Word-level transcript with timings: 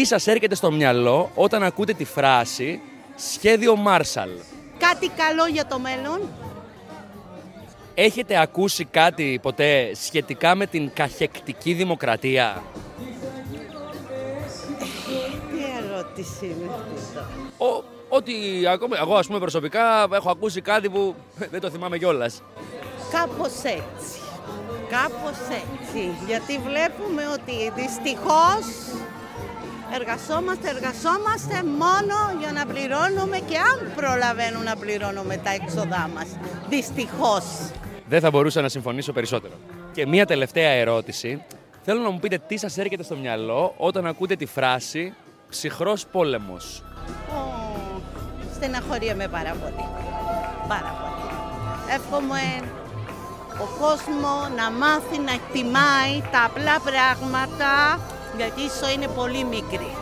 τι 0.00 0.06
σας 0.06 0.26
έρχεται 0.26 0.54
στο 0.54 0.70
μυαλό 0.72 1.30
όταν 1.34 1.62
ακούτε 1.62 1.92
τη 1.92 2.04
φράση 2.04 2.80
«Σχέδιο 3.16 3.76
Μάρσαλ». 3.76 4.30
Κάτι 4.78 5.08
καλό 5.08 5.46
για 5.46 5.66
το 5.66 5.78
μέλλον. 5.78 6.20
Έχετε 7.94 8.40
ακούσει 8.40 8.84
κάτι 8.84 9.38
ποτέ 9.42 9.90
σχετικά 9.94 10.54
με 10.54 10.66
την 10.66 10.90
καχεκτική 10.94 11.72
δημοκρατία; 11.72 12.62
Τι 15.50 15.58
ερώτηση 15.84 16.44
είναι 16.44 16.70
αυτή 16.74 17.14
τώρα. 17.14 17.28
Ο, 17.72 17.84
ότι 18.08 18.32
ακόμα, 18.66 18.96
εγώ 19.00 19.14
ας 19.14 19.26
πούμε 19.26 19.38
προσωπικά 19.38 20.06
έχω 20.12 20.30
ακούσει 20.30 20.60
κάτι 20.60 20.88
που 20.88 21.14
δεν 21.52 21.60
το 21.60 21.70
θυμάμαι 21.70 21.98
κιόλας. 21.98 22.42
Κάπως 23.12 23.52
έτσι. 23.62 24.20
Κάπως 24.88 25.38
έτσι. 25.48 26.10
Γιατί 26.26 26.58
βλέπουμε 26.58 27.22
ότι 27.26 27.72
δυστυχώς 27.74 28.99
εργαζόμαστε, 29.94 30.68
εργαζόμαστε 30.68 31.62
μόνο 31.64 32.16
για 32.40 32.52
να 32.52 32.66
πληρώνουμε 32.66 33.38
και 33.38 33.56
αν 33.58 33.92
προλαβαίνουν 33.94 34.62
να 34.62 34.76
πληρώνουμε 34.76 35.36
τα 35.36 35.50
έξοδά 35.50 36.10
μας. 36.14 36.26
Δυστυχώς. 36.68 37.44
Δεν 38.08 38.20
θα 38.20 38.30
μπορούσα 38.30 38.60
να 38.60 38.68
συμφωνήσω 38.68 39.12
περισσότερο. 39.12 39.54
Και 39.92 40.06
μία 40.06 40.26
τελευταία 40.26 40.70
ερώτηση. 40.70 41.44
Θέλω 41.82 42.00
να 42.00 42.10
μου 42.10 42.18
πείτε 42.18 42.38
τι 42.46 42.56
σας 42.56 42.78
έρχεται 42.78 43.02
στο 43.02 43.16
μυαλό 43.16 43.74
όταν 43.76 44.06
ακούτε 44.06 44.36
τη 44.36 44.46
φράση 44.46 45.14
«ψυχρός 45.48 46.06
πόλεμος». 46.06 46.82
Ω, 47.28 48.00
στεναχωριέμαι 48.54 49.28
πάρα 49.28 49.50
πολύ. 49.50 49.88
Πάρα 50.68 50.96
πολύ. 51.00 51.10
Εύχομαι 51.94 52.40
ο 53.60 53.66
κόσμος 53.80 54.48
να 54.56 54.70
μάθει 54.70 55.18
να 55.18 55.32
εκτιμάει 55.32 56.22
τα 56.32 56.44
απλά 56.44 56.80
πράγματα 56.80 58.00
γιατί 58.36 58.60
η 58.60 58.70
ζωή 58.80 58.94
είναι 58.94 59.08
πολύ 59.08 59.44
μικρή. 59.44 59.99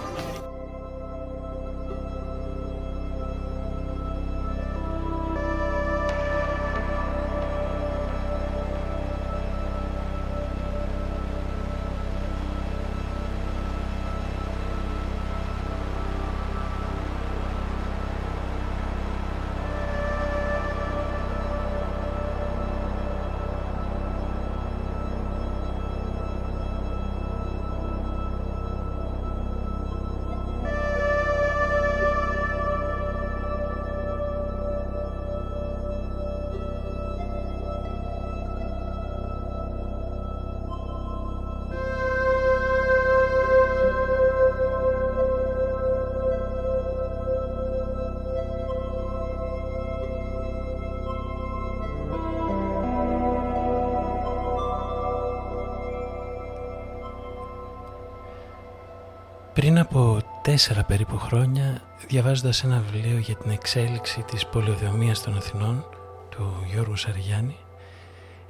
Πριν 59.78 59.90
από 59.90 60.18
τέσσερα 60.42 60.84
περίπου 60.84 61.18
χρόνια, 61.18 61.82
διαβάζοντας 62.08 62.64
ένα 62.64 62.84
βιβλίο 62.90 63.18
για 63.18 63.34
την 63.36 63.50
εξέλιξη 63.50 64.22
της 64.22 64.46
πολιοδομίας 64.46 65.22
των 65.22 65.36
Αθηνών, 65.36 65.86
του 66.28 66.64
Γιώργου 66.72 66.96
Σαριγιάννη, 66.96 67.56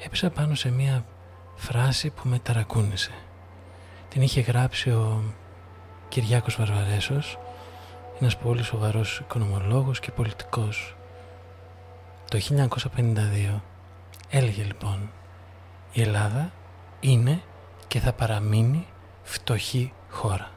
έπεσα 0.05 0.31
πάνω 0.31 0.55
σε 0.55 0.71
μία 0.71 1.05
φράση 1.57 2.11
που 2.11 2.29
με 2.29 2.39
ταρακούνησε. 2.39 3.11
Την 4.09 4.23
είχε 4.23 4.41
γράψει 4.41 4.91
ο 4.91 5.23
Κυριάκος 6.09 6.57
Βαρβαρέσος, 6.57 7.39
ένας 8.21 8.37
πολύ 8.37 8.63
σοβαρός 8.63 9.19
οικονομολόγος 9.19 10.01
και 10.01 10.11
πολιτικός. 10.11 10.97
Το 12.29 12.39
1952 12.39 13.63
έλεγε 14.31 14.63
λοιπόν 14.63 15.11
«Η 15.93 16.03
Ελλάδα 16.03 16.53
είναι 17.01 17.43
και 17.89 18.01
θα 18.01 18.13
παραμείνει 18.13 18.87
φτωχή 19.23 19.93
χώρα». 20.11 20.57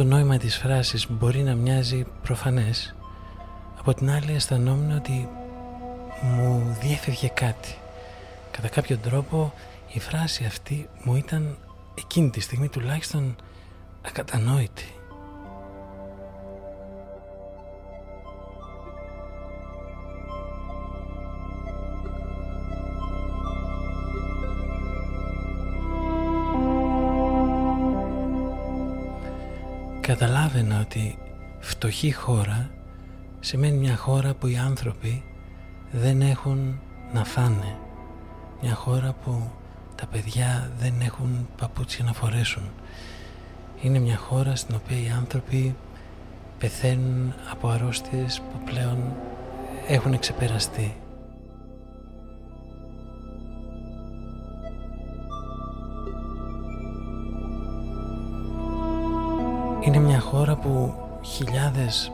Το 0.00 0.06
νόημα 0.06 0.36
της 0.36 0.56
φράσης 0.56 1.06
μπορεί 1.10 1.42
να 1.42 1.54
μοιάζει 1.54 2.04
προφανές, 2.22 2.94
από 3.78 3.94
την 3.94 4.10
άλλη 4.10 4.32
αισθανόμουν 4.32 4.96
ότι 4.96 5.28
μου 6.22 6.76
διέφευγε 6.80 7.28
κάτι. 7.28 7.74
Κατά 8.50 8.68
κάποιο 8.68 8.96
τρόπο 8.96 9.52
η 9.92 10.00
φράση 10.00 10.44
αυτή 10.44 10.88
μου 11.02 11.16
ήταν 11.16 11.58
εκείνη 11.94 12.30
τη 12.30 12.40
στιγμή 12.40 12.68
τουλάχιστον 12.68 13.36
ακατανόητη. 14.02 14.94
Καταλάβαινα 30.60 30.80
ότι 30.80 31.18
φτωχή 31.60 32.12
χώρα 32.12 32.70
σημαίνει 33.40 33.76
μια 33.76 33.96
χώρα 33.96 34.34
που 34.34 34.46
οι 34.46 34.56
άνθρωποι 34.56 35.22
δεν 35.90 36.20
έχουν 36.20 36.80
να 37.12 37.24
φάνε. 37.24 37.76
Μια 38.62 38.74
χώρα 38.74 39.14
που 39.24 39.50
τα 39.94 40.06
παιδιά 40.06 40.70
δεν 40.78 40.94
έχουν 41.00 41.48
παπούτσια 41.56 42.04
να 42.04 42.12
φορέσουν. 42.12 42.70
Είναι 43.82 43.98
μια 43.98 44.16
χώρα 44.16 44.56
στην 44.56 44.74
οποία 44.74 44.96
οι 44.96 45.10
άνθρωποι 45.16 45.74
πεθαίνουν 46.58 47.34
από 47.50 47.68
αρρώστιες 47.68 48.40
που 48.40 48.64
πλέον 48.64 48.98
έχουν 49.88 50.18
ξεπεραστεί. 50.18 50.96
Χώρα 60.30 60.56
που 60.56 60.94
χιλιάδες 61.24 62.12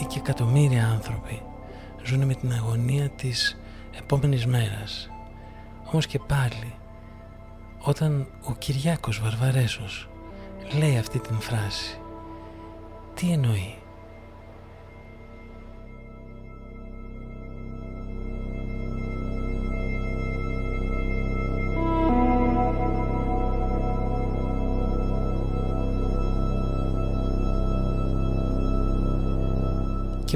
ή 0.00 0.04
και 0.04 0.18
εκατομμύρια 0.18 0.86
άνθρωποι 0.86 1.42
ζουν 2.04 2.24
με 2.24 2.34
την 2.34 2.52
αγωνία 2.52 3.08
της 3.08 3.58
επόμενης 3.98 4.46
μέρας. 4.46 5.10
Όμως 5.86 6.06
και 6.06 6.18
πάλι, 6.18 6.74
όταν 7.78 8.26
ο 8.48 8.52
Κυριάκος 8.52 9.20
Βαρβαρέσος 9.20 10.08
λέει 10.78 10.96
αυτή 10.96 11.18
την 11.18 11.40
φράση, 11.40 11.98
τι 13.14 13.32
εννοεί; 13.32 13.74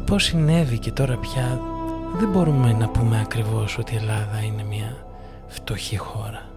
Πώς 0.09 0.25
συνέβη 0.25 0.79
και 0.79 0.93
τώρα 0.93 1.17
πια 1.17 1.61
δεν 2.19 2.29
μπορούμε 2.29 2.73
να 2.73 2.89
πούμε 2.89 3.21
ακριβώς 3.21 3.79
ότι 3.79 3.95
η 3.95 3.97
Ελλάδα 3.97 4.43
είναι 4.43 4.63
μια 4.63 5.07
φτωχή 5.47 5.97
χώρα. 5.97 6.49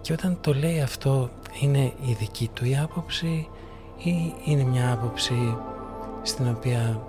Και 0.00 0.12
όταν 0.12 0.38
το 0.40 0.54
λέει 0.54 0.80
αυτό 0.80 1.30
είναι 1.60 1.92
η 2.04 2.12
δική 2.18 2.50
του 2.54 2.64
η 2.64 2.76
άποψη 2.76 3.48
ή 3.98 4.34
είναι 4.44 4.62
μια 4.62 4.92
άποψη 4.92 5.56
στην 6.22 6.48
οποία 6.48 7.00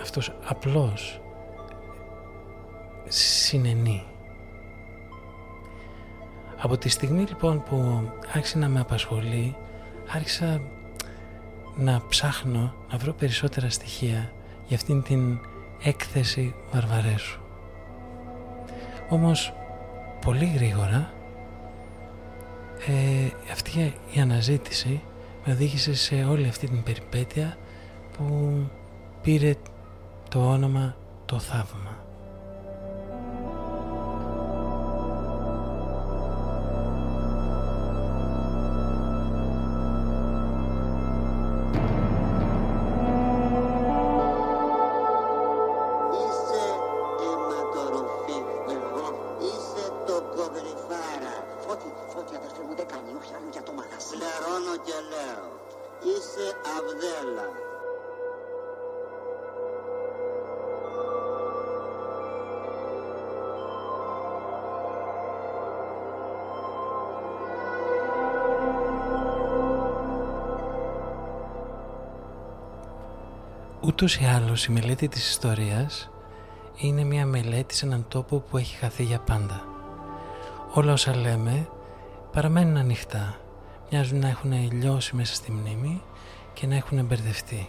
αυτός 0.00 0.32
απλώς 0.46 1.20
συνενεί. 3.08 4.04
Από 6.56 6.78
τη 6.78 6.88
στιγμή 6.88 7.24
λοιπόν 7.28 7.62
που 7.62 8.08
άρχισε 8.34 8.58
να 8.58 8.68
με 8.68 8.80
απασχολεί 8.80 9.56
άρχισα 10.14 10.60
να 11.76 12.02
ψάχνω 12.08 12.74
να 12.90 12.98
βρω 12.98 13.12
περισσότερα 13.12 13.70
στοιχεία 13.70 14.32
για 14.66 14.76
αυτήν 14.76 15.02
την 15.02 15.38
έκθεση 15.82 16.54
Βαρβαρέσου. 16.72 17.40
Όμως 19.08 19.52
πολύ 20.20 20.46
γρήγορα 20.54 21.12
ε, 22.86 23.52
αυτή 23.52 23.94
η 24.12 24.20
αναζήτηση 24.20 25.00
με 25.44 25.52
οδήγησε 25.52 25.94
σε 25.94 26.14
όλη 26.14 26.48
αυτή 26.48 26.66
την 26.66 26.82
περιπέτεια 26.82 27.56
που 28.16 28.58
πήρε 29.22 29.54
το 30.28 30.50
όνομα 30.50 30.96
«Το 31.24 31.38
Θαύμα». 31.38 31.95
Ούτως 73.96 74.16
ή 74.16 74.24
άλλως 74.24 74.64
η 74.64 74.72
μελέτη 74.72 75.08
της 75.08 75.28
ιστορίας 75.28 76.10
είναι 76.76 77.04
μια 77.04 77.26
μελέτη 77.26 77.74
σε 77.74 77.86
έναν 77.86 78.06
τόπο 78.08 78.38
που 78.38 78.56
έχει 78.56 78.76
χαθεί 78.76 79.02
για 79.02 79.18
πάντα. 79.18 79.64
Όλα 80.72 80.92
όσα 80.92 81.16
λέμε 81.16 81.68
παραμένουν 82.32 82.76
ανοιχτά. 82.76 83.36
Μοιάζουν 83.90 84.18
να 84.18 84.28
έχουν 84.28 84.72
λιώσει 84.72 85.16
μέσα 85.16 85.34
στη 85.34 85.52
μνήμη 85.52 86.02
και 86.52 86.66
να 86.66 86.74
έχουν 86.74 87.04
μπερδευτεί. 87.04 87.68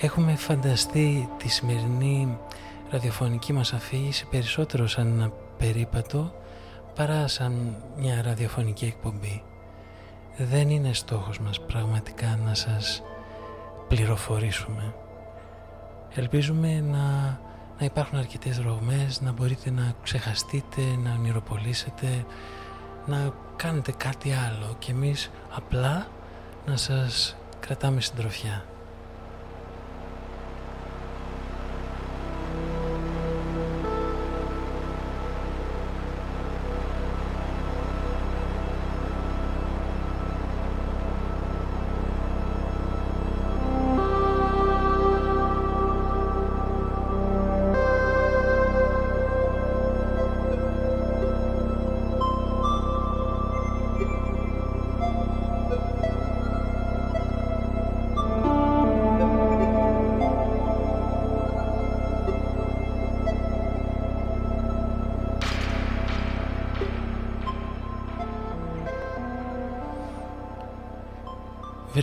Έχουμε 0.00 0.36
φανταστεί 0.36 1.28
τη 1.38 1.48
σημερινή 1.48 2.38
ραδιοφωνική 2.90 3.52
μας 3.52 3.72
αφήγηση 3.72 4.26
περισσότερο 4.26 4.86
σαν 4.86 5.06
ένα 5.06 5.32
περίπατο 5.58 6.32
παρά 6.94 7.28
σαν 7.28 7.76
μια 7.96 8.22
ραδιοφωνική 8.22 8.84
εκπομπή. 8.84 9.42
Δεν 10.36 10.70
είναι 10.70 10.92
στόχος 10.92 11.38
μας 11.40 11.60
πραγματικά 11.60 12.38
να 12.44 12.54
σας 12.54 13.02
πληροφορήσουμε. 13.90 14.94
Ελπίζουμε 16.14 16.80
να, 16.80 17.38
να 17.78 17.84
υπάρχουν 17.84 18.18
αρκετές 18.18 18.58
ρογμές, 18.58 19.20
να 19.20 19.32
μπορείτε 19.32 19.70
να 19.70 19.94
ξεχαστείτε, 20.02 20.80
να 21.02 21.12
ονειροπολίσετε, 21.18 22.24
να 23.06 23.32
κάνετε 23.56 23.92
κάτι 23.92 24.32
άλλο 24.32 24.76
και 24.78 24.92
εμείς 24.92 25.30
απλά 25.50 26.06
να 26.66 26.76
σας 26.76 27.36
κρατάμε 27.60 28.00
συντροφιά. 28.00 28.64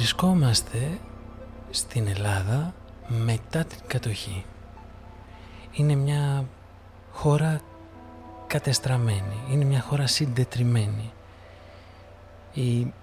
Βρισκόμαστε 0.07 0.99
στην 1.69 2.07
Ελλάδα 2.07 2.73
μετά 3.07 3.65
την 3.65 3.77
κατοχή. 3.87 4.45
Είναι 5.71 5.95
μια 5.95 6.47
χώρα 7.11 7.61
κατεστραμμένη, 8.47 9.43
είναι 9.51 9.63
μια 9.65 9.81
χώρα 9.81 10.07
συντετριμένη. 10.07 11.11
Οι 12.53 12.93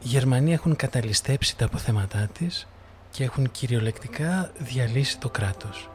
Γερμανοί 0.00 0.52
έχουν 0.52 0.76
καταλυστέψει 0.76 1.56
τα 1.56 1.64
αποθέματά 1.64 2.28
της 2.32 2.66
και 3.10 3.24
έχουν 3.24 3.50
κυριολεκτικά 3.50 4.52
διαλύσει 4.58 5.18
το 5.18 5.30
κράτος. 5.30 5.90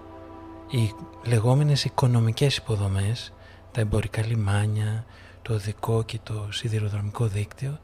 Οι 0.70 0.94
λεγόμενες 1.24 1.84
οικονομικές 1.86 2.58
υποδομές, 2.58 3.34
τα 3.72 3.82
εμπορικά 3.82 4.26
λιμάνια, 4.26 5.06
το 5.42 5.54
οδικό 5.54 6.04
και 6.04 6.20
το 6.24 6.48
σιδηροδρομικό 6.50 7.26
δίκτυο 7.26 7.80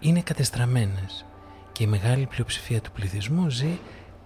είναι 0.00 0.20
κατεστραμμένες 0.20 1.24
και 1.74 1.82
η 1.82 1.86
μεγάλη 1.86 2.26
πλειοψηφία 2.26 2.80
του 2.80 2.90
πληθυσμού 2.90 3.48
ζει 3.48 3.78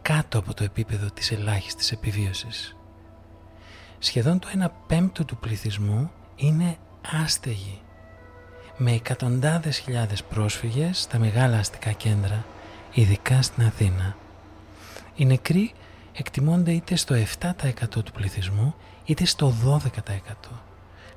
κάτω 0.02 0.38
από 0.38 0.54
το 0.54 0.64
επίπεδο 0.64 1.06
της 1.14 1.30
ελάχιστης 1.30 1.92
επιβίωσης. 1.92 2.76
Σχεδόν 3.98 4.38
το 4.38 4.48
1 4.64 4.68
πέμπτο 4.86 5.24
του 5.24 5.36
πληθυσμού 5.36 6.10
είναι 6.36 6.76
άστεγοι, 7.22 7.80
με 8.76 8.92
εκατοντάδες 8.92 9.78
χιλιάδες 9.78 10.22
πρόσφυγες 10.22 11.00
στα 11.00 11.18
μεγάλα 11.18 11.58
αστικά 11.58 11.92
κέντρα, 11.92 12.44
ειδικά 12.92 13.42
στην 13.42 13.64
Αθήνα. 13.64 14.16
Οι 15.14 15.24
νεκροί 15.24 15.72
εκτιμώνται 16.12 16.72
είτε 16.72 16.96
στο 16.96 17.14
7% 17.14 18.04
του 18.04 18.12
πληθυσμού 18.12 18.74
είτε 19.04 19.24
στο 19.24 19.54
12%. 19.64 19.78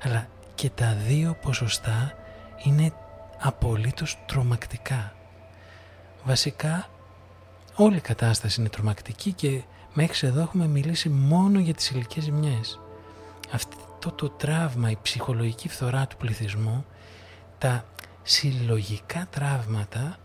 Αλλά 0.04 0.28
και 0.54 0.70
τα 0.70 0.94
δύο 1.06 1.36
ποσοστά 1.42 2.12
είναι 2.64 2.92
απολύτως 3.38 4.18
τρομακτικά. 4.26 5.12
Βασικά 6.24 6.88
όλη 7.76 7.96
η 7.96 8.00
κατάσταση 8.00 8.60
είναι 8.60 8.68
τρομακτική 8.68 9.32
και 9.32 9.62
μέχρι 9.94 10.26
εδώ 10.26 10.40
έχουμε 10.40 10.66
μιλήσει 10.66 11.08
μόνο 11.08 11.58
για 11.58 11.74
τις 11.74 11.90
ηλικές 11.90 12.24
ζημιές. 12.24 12.80
Αυτό 13.52 14.10
το 14.10 14.28
τραύμα, 14.28 14.90
η 14.90 14.98
ψυχολογική 15.02 15.68
φθορά 15.68 16.06
του 16.06 16.16
πληθυσμού, 16.16 16.84
τα 17.58 17.84
συλλογικά 18.22 19.26
τραύματα 19.30 20.16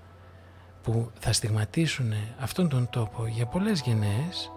που 0.83 1.11
θα 1.19 1.33
στιγματίσουν 1.33 2.13
αυτόν 2.39 2.69
τον 2.69 2.89
τόπο 2.89 3.27
για 3.27 3.45
πολλές 3.45 3.81
γενναίες, 3.81 4.51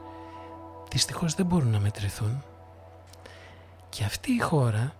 δυστυχώς 0.90 1.34
δεν 1.34 1.46
μπορούν 1.46 1.70
να 1.70 1.80
μετρηθούν. 1.80 2.42
Και 3.88 4.04
αυτή 4.04 4.32
η 4.32 4.38
χώρα 4.38 4.92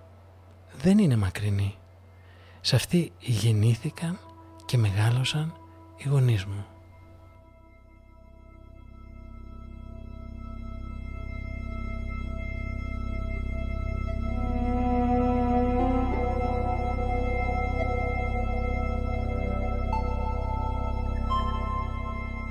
δεν 0.82 0.98
είναι 0.98 1.16
μακρινή. 1.16 1.74
Σε 2.60 2.76
αυτή 2.76 3.12
γεννήθηκαν 3.18 4.18
και 4.66 4.78
μεγάλωσαν 4.78 5.54
οι 6.04 6.08
γονείς 6.08 6.44
μου. 6.44 6.66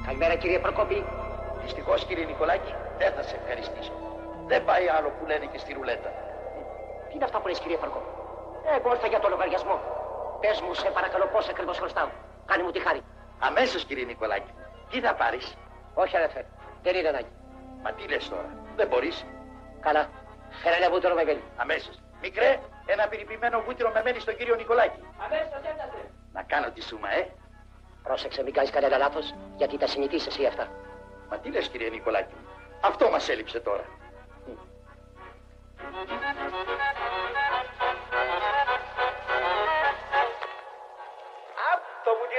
Καλημέρα 0.05 0.35
κύριε 0.35 0.59
Προκόπη. 0.59 1.03
Δυστυχώς 1.63 2.05
κύριε 2.05 2.25
Νικολάκη 2.25 2.73
δεν 2.97 3.13
θα 3.13 3.21
σε 3.23 3.35
ευχαριστήσω. 3.35 3.91
Δεν 4.47 4.65
πάει 4.65 4.87
άλλο 4.87 5.09
που 5.09 5.25
λένε 5.25 5.45
και 5.51 5.57
στη 5.57 5.73
ρουλέτα. 5.73 6.09
Τι 7.07 7.15
είναι 7.15 7.23
αυτά 7.23 7.39
που 7.39 7.47
λες 7.47 7.59
κύριε 7.59 7.77
Προκόπη; 7.77 8.09
Εγώ 8.77 8.93
ήρθα 8.93 9.07
για 9.07 9.19
το 9.19 9.27
λογαριασμό. 9.29 9.77
Πες 10.41 10.61
μου 10.61 10.73
σε 10.73 10.89
παρακαλώ 10.89 11.25
πώς 11.33 11.49
ακριβώς 11.49 11.77
χρωστάω. 11.77 12.09
Κάνε 12.45 12.63
μου 12.63 12.71
τη 12.71 12.79
χάρη. 12.79 13.01
Αμέσως 13.39 13.85
κύριε 13.85 14.05
Νικολάκη. 14.05 14.51
Τι 14.89 14.99
θα 14.99 15.13
πάρεις; 15.15 15.57
Όχι 15.93 16.17
αδερφέ. 16.17 16.45
Δεν 16.83 16.95
είναι 16.95 17.07
ανάγκη. 17.07 17.33
Μα 17.83 17.91
τι 17.91 18.07
λες 18.07 18.29
τώρα. 18.29 18.49
Δεν 18.75 18.87
μπορείς; 18.87 19.25
Καλά. 19.79 20.09
Φέρε 20.61 20.75
ένα 20.75 20.89
βούτυρο 20.89 21.15
με 21.15 21.23
μέλι. 21.23 21.43
Αμέσως. 21.55 21.95
Μικρέ, 22.21 22.59
ένα 22.85 23.07
περιποιημένο 23.07 23.61
βούτυρο 23.61 23.91
με 23.91 24.01
μέλι 24.03 24.19
στον 24.19 24.35
κύριο 24.37 24.55
Νικολάκη. 24.55 24.99
Αμέσως 25.25 25.61
έφτασε. 25.69 26.01
Να 26.33 26.43
κάνω 26.43 26.71
τη 26.71 26.81
σούμα, 26.81 27.09
ε. 27.13 27.27
Πρόσεξε, 28.03 28.43
μην 28.43 28.53
κάνεις 28.53 28.71
κανένα 28.71 28.97
λάθος, 28.97 29.35
γιατί 29.57 29.77
τα 29.77 29.87
συνηθίσει 29.87 30.27
εσύ 30.29 30.45
αυτά. 30.45 30.67
Μα 31.29 31.37
τι 31.37 31.49
λες 31.51 31.67
κύριε 31.67 31.89
Νικολάκη. 31.89 32.33
Αυτό 32.81 33.09
μας 33.09 33.29
έλειψε 33.29 33.59
τώρα. 33.59 33.85
Το 37.79 37.88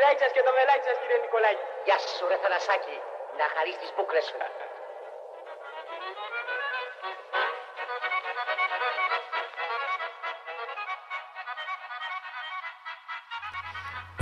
μπουτυράκι 0.01 0.23
σας 0.25 0.33
και 0.37 0.43
το 0.47 0.53
βελάκι 0.59 0.85
σας 0.89 0.97
κύριε 1.01 1.19
Νικολάκη. 1.25 1.65
Γεια 1.87 1.99
σου 2.17 2.25
ρε 2.31 2.37
Θανασάκη. 2.43 2.97
Να 3.39 3.47
χαρείς 3.55 3.77
τις 3.81 3.91
μπούκλες 3.95 4.25
σου. 4.29 4.37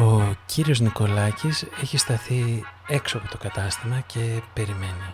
Ο 0.07 0.11
κύριος 0.47 0.81
Νικολάκης 0.81 1.57
έχει 1.83 1.99
σταθεί 1.99 2.41
έξω 2.89 3.19
από 3.19 3.29
το 3.29 3.39
κατάστημα 3.39 3.99
και 4.13 4.25
περιμένει. 4.55 5.11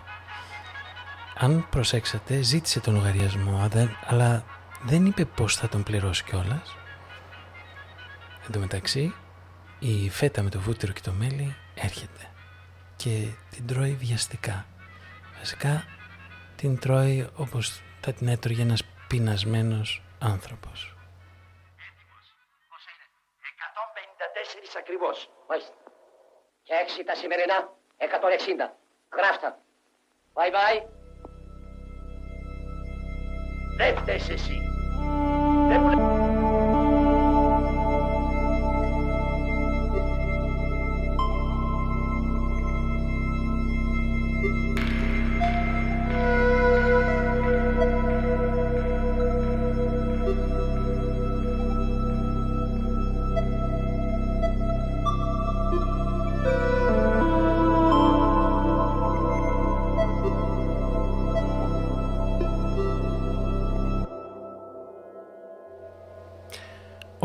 Αν 1.44 1.68
προσέξατε, 1.70 2.34
ζήτησε 2.42 2.80
τον 2.80 2.94
λογαριασμό, 2.94 3.70
αλλά 4.06 4.44
δεν 4.82 5.06
είπε 5.06 5.24
πώς 5.24 5.56
θα 5.56 5.68
τον 5.68 5.82
πληρώσει 5.82 6.24
κιόλας. 6.24 6.76
Εν 8.44 8.52
τω 8.52 8.58
μεταξύ, 8.58 9.14
η 9.78 10.10
φέτα 10.10 10.42
με 10.42 10.50
το 10.50 10.58
βούτυρο 10.58 10.92
και 10.92 11.00
το 11.00 11.12
μέλι 11.12 11.56
έρχεται 11.74 12.30
και 12.96 13.28
την 13.50 13.66
τρώει 13.66 13.92
βιαστικά. 13.92 14.66
Βασικά 15.38 15.84
την 16.56 16.78
τρώει 16.78 17.28
όπως 17.36 17.82
θα 18.00 18.12
την 18.12 18.28
έτρωγε 18.28 18.62
ένας 18.62 18.82
πεινασμένος 19.08 20.02
άνθρωπος. 20.18 20.96
Πόσα 22.68 22.90
είναι; 22.94 23.06
154 23.40 24.78
ακριβώς. 24.78 25.30
Μάλιστα. 25.48 25.74
Και 26.62 26.72
έξι 26.82 27.04
τα 27.04 27.14
σημερινά. 27.14 27.72
160. 27.96 28.76
Γράφτα. 29.16 29.58
Bye 30.34 30.50
bye. 30.56 30.82
Δεν 33.76 33.96
φταίς 33.96 34.28
εσύ. 34.28 34.58
Δεν 35.68 35.80
μου 35.80 36.03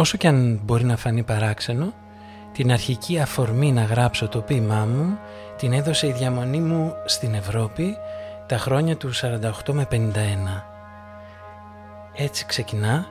Όσο 0.10 0.18
και 0.18 0.28
αν 0.28 0.60
μπορεί 0.64 0.84
να 0.84 0.98
φανεί 0.98 1.24
παράξενο, 1.24 1.94
την 2.52 2.72
αρχική 2.72 3.20
αφορμή 3.20 3.72
να 3.72 3.84
γράψω 3.84 4.28
το 4.28 4.42
ποίημά 4.42 4.86
μου 4.86 5.18
την 5.58 5.74
έδωσε 5.74 6.08
η 6.08 6.12
διαμονή 6.12 6.60
μου 6.60 6.94
στην 7.06 7.34
Ευρώπη 7.34 7.98
τα 8.48 8.58
χρόνια 8.58 8.98
του 8.98 9.12
48 9.14 9.72
με 9.72 9.88
51. 9.92 9.98
Έτσι 12.14 12.46
ξεκινά 12.46 13.08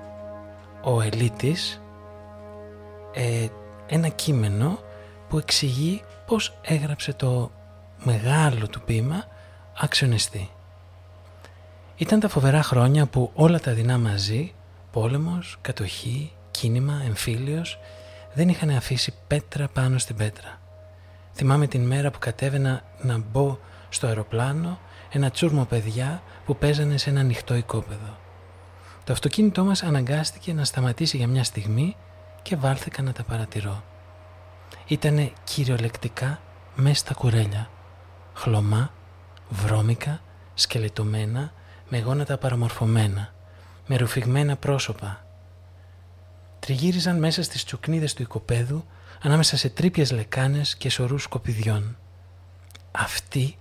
ο 0.83 1.01
Ελίτης 1.03 1.83
ε, 3.13 3.47
ένα 3.87 4.09
κείμενο 4.09 4.79
που 5.29 5.39
εξηγεί 5.39 6.03
πώς 6.27 6.59
έγραψε 6.63 7.13
το 7.13 7.51
μεγάλο 8.05 8.67
του 8.69 8.81
ποίημα 8.81 9.25
αξιονιστή. 9.79 10.51
Ήταν 11.97 12.21
τα 12.21 12.29
φοβερά 12.29 12.63
χρόνια 12.63 13.07
που 13.07 13.31
όλα 13.35 13.61
τα 13.61 13.73
δεινά 13.73 13.99
μαζί, 13.99 14.55
πόλεμος, 14.91 15.59
κατοχή, 15.61 16.33
κίνημα, 16.61 17.03
εμφύλιος, 17.07 17.79
δεν 18.35 18.49
είχαν 18.49 18.71
αφήσει 18.71 19.15
πέτρα 19.27 19.69
πάνω 19.69 19.99
στην 19.99 20.17
πέτρα. 20.17 20.61
Θυμάμαι 21.35 21.67
την 21.67 21.87
μέρα 21.87 22.11
που 22.11 22.19
κατέβαινα 22.19 22.83
να 23.03 23.19
μπω 23.19 23.59
στο 23.89 24.07
αεροπλάνο 24.07 24.79
ένα 25.13 25.31
τσούρμο 25.31 25.65
παιδιά 25.65 26.23
που 26.47 26.57
παίζανε 26.57 26.97
σε 26.97 27.11
ένα 27.11 27.21
ανοιχτό 27.21 27.55
οικόπεδο. 27.55 28.19
Το 29.05 29.13
αυτοκίνητό 29.13 29.65
μας 29.65 29.83
αναγκάστηκε 29.83 30.53
να 30.53 30.65
σταματήσει 30.65 31.17
για 31.17 31.29
μια 31.29 31.45
στιγμή 31.45 31.97
και 32.43 32.57
βάλθηκα 32.57 33.03
να 33.03 33.13
τα 33.13 33.23
παρατηρώ. 33.23 33.83
Ήτανε 34.87 35.33
κυριολεκτικά 35.45 36.41
μέσα 36.75 36.99
στα 36.99 37.15
κουρέλια. 37.15 37.71
Χλωμά, 38.35 38.91
βρώμικα, 39.49 40.21
σκελετωμένα, 40.55 41.53
με 41.89 41.99
γόνατα 41.99 42.39
παραμορφωμένα, 42.39 43.33
με 43.87 43.97
ρουφηγμένα 43.97 44.57
πρόσωπα, 44.57 45.27
τριγύριζαν 46.69 47.19
μέσα 47.19 47.43
στις 47.43 47.65
τσουκνίδες 47.65 48.15
του 48.15 48.23
οικοπαίδου 48.23 48.85
ανάμεσα 49.23 49.57
σε 49.57 49.69
τρύπιες 49.69 50.11
λεκάνες 50.11 50.77
και 50.77 50.91
σωρούς 50.91 51.23
σκοπιδιών. 51.23 51.97
Αυτή 52.91 53.57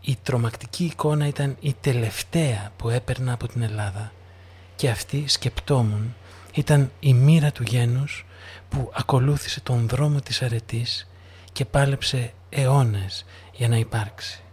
η 0.00 0.16
τρομακτική 0.22 0.84
εικόνα 0.84 1.26
ήταν 1.26 1.56
η 1.60 1.74
τελευταία 1.80 2.72
που 2.76 2.88
έπαιρνα 2.88 3.32
από 3.32 3.48
την 3.48 3.62
Ελλάδα 3.62 4.12
και 4.76 4.90
αυτή 4.90 5.24
σκεπτόμουν 5.28 6.14
ήταν 6.54 6.90
η 7.00 7.14
μοίρα 7.14 7.52
του 7.52 7.62
γένους 7.62 8.26
που 8.68 8.90
ακολούθησε 8.94 9.60
τον 9.60 9.88
δρόμο 9.88 10.20
της 10.20 10.42
αρετής 10.42 11.08
και 11.52 11.64
πάλεψε 11.64 12.32
αιώνες 12.48 13.24
για 13.52 13.68
να 13.68 13.76
υπάρξει. 13.76 14.43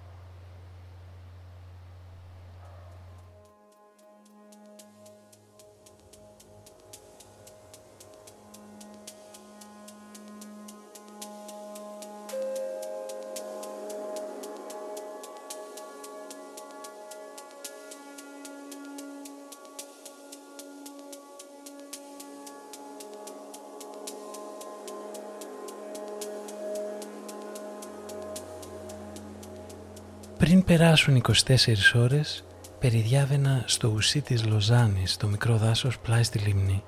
Πριν 30.52 30.64
περάσουν 30.64 31.22
24 31.46 31.54
ώρες, 31.96 32.44
περιδιάβαινα 32.80 33.64
στο 33.66 33.88
ουσί 33.88 34.22
της 34.22 34.46
Λοζάνης, 34.46 35.18
το 35.18 35.28
μικρό 35.28 35.58
δάσος 35.58 36.00
πλάι 36.00 36.24
στη 36.24 36.40
λίμνη 36.40 36.84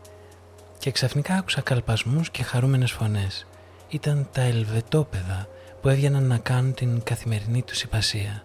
και 0.80 0.92
ξαφνικά 0.92 1.36
άκουσα 1.36 1.62
καλπασμούς 1.62 2.30
και 2.30 2.44
χαρούμενες 2.44 2.92
φωνές. 2.92 3.48
Ήταν 3.90 4.30
τα 4.32 4.42
ελβετόπεδα 4.42 5.48
που 5.82 5.90
έβγαιναν 5.90 6.24
να 6.24 6.38
κάνουν 6.38 6.74
την 6.74 7.04
καθημερινή 7.04 7.62
τους 7.62 7.82
υπασία. 7.82 8.44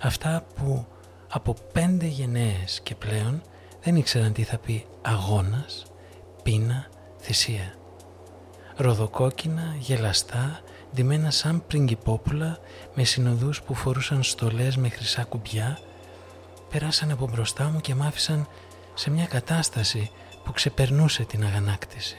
Αυτά 0.00 0.44
που 0.54 0.86
από 1.28 1.54
πέντε 1.72 2.06
γενναίες 2.06 2.80
και 2.82 2.94
πλέον 2.94 3.42
δεν 3.82 3.96
ήξεραν 3.96 4.32
τι 4.32 4.42
θα 4.42 4.58
πει 4.58 4.86
αγώνας, 5.02 5.84
πείνα, 6.42 6.86
θυσία. 7.20 7.74
Ροδοκόκκινα, 8.76 9.76
γελαστά, 9.78 10.60
ντυμένα 10.94 11.30
σαν 11.30 11.66
πριγκυπόπουλα 11.66 12.58
με 12.94 13.04
συνοδούς 13.04 13.62
που 13.62 13.74
φορούσαν 13.74 14.22
στολές 14.22 14.76
με 14.76 14.88
χρυσά 14.88 15.24
κουμπιά 15.24 15.78
περάσαν 16.70 17.10
από 17.10 17.28
μπροστά 17.28 17.64
μου 17.64 17.80
και 17.80 17.94
μ' 17.94 18.02
άφησαν 18.02 18.48
σε 18.94 19.10
μια 19.10 19.26
κατάσταση 19.26 20.10
που 20.44 20.52
ξεπερνούσε 20.52 21.24
την 21.24 21.44
αγανάκτηση. 21.44 22.16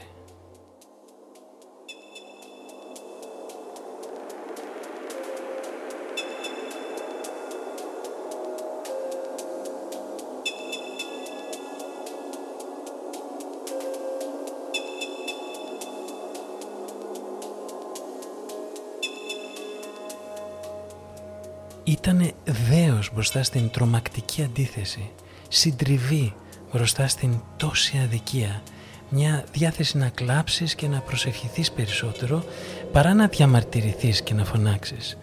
Ήταν 21.88 22.32
δέος 22.44 23.10
μπροστά 23.14 23.42
στην 23.42 23.70
τρομακτική 23.70 24.42
αντίθεση, 24.42 25.10
συντριβή 25.48 26.34
μπροστά 26.72 27.08
στην 27.08 27.40
τόση 27.56 27.98
αδικία, 27.98 28.62
μια 29.08 29.44
διάθεση 29.52 29.98
να 29.98 30.08
κλάψεις 30.08 30.74
και 30.74 30.88
να 30.88 31.00
προσευχηθείς 31.00 31.72
περισσότερο 31.72 32.44
παρά 32.92 33.14
να 33.14 33.26
διαμαρτυρηθείς 33.26 34.22
και 34.22 34.34
να 34.34 34.44
φωνάξεις. 34.44 35.18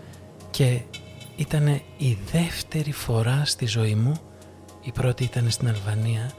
Και 0.51 0.79
ήταν 1.35 1.67
η 1.97 2.17
δεύτερη 2.31 2.91
φορά 2.91 3.41
στη 3.45 3.65
ζωή 3.65 3.95
μου, 3.95 4.13
η 4.81 4.91
πρώτη 4.91 5.23
ήταν 5.23 5.49
στην 5.49 5.67
Αλβανία, 5.67 6.31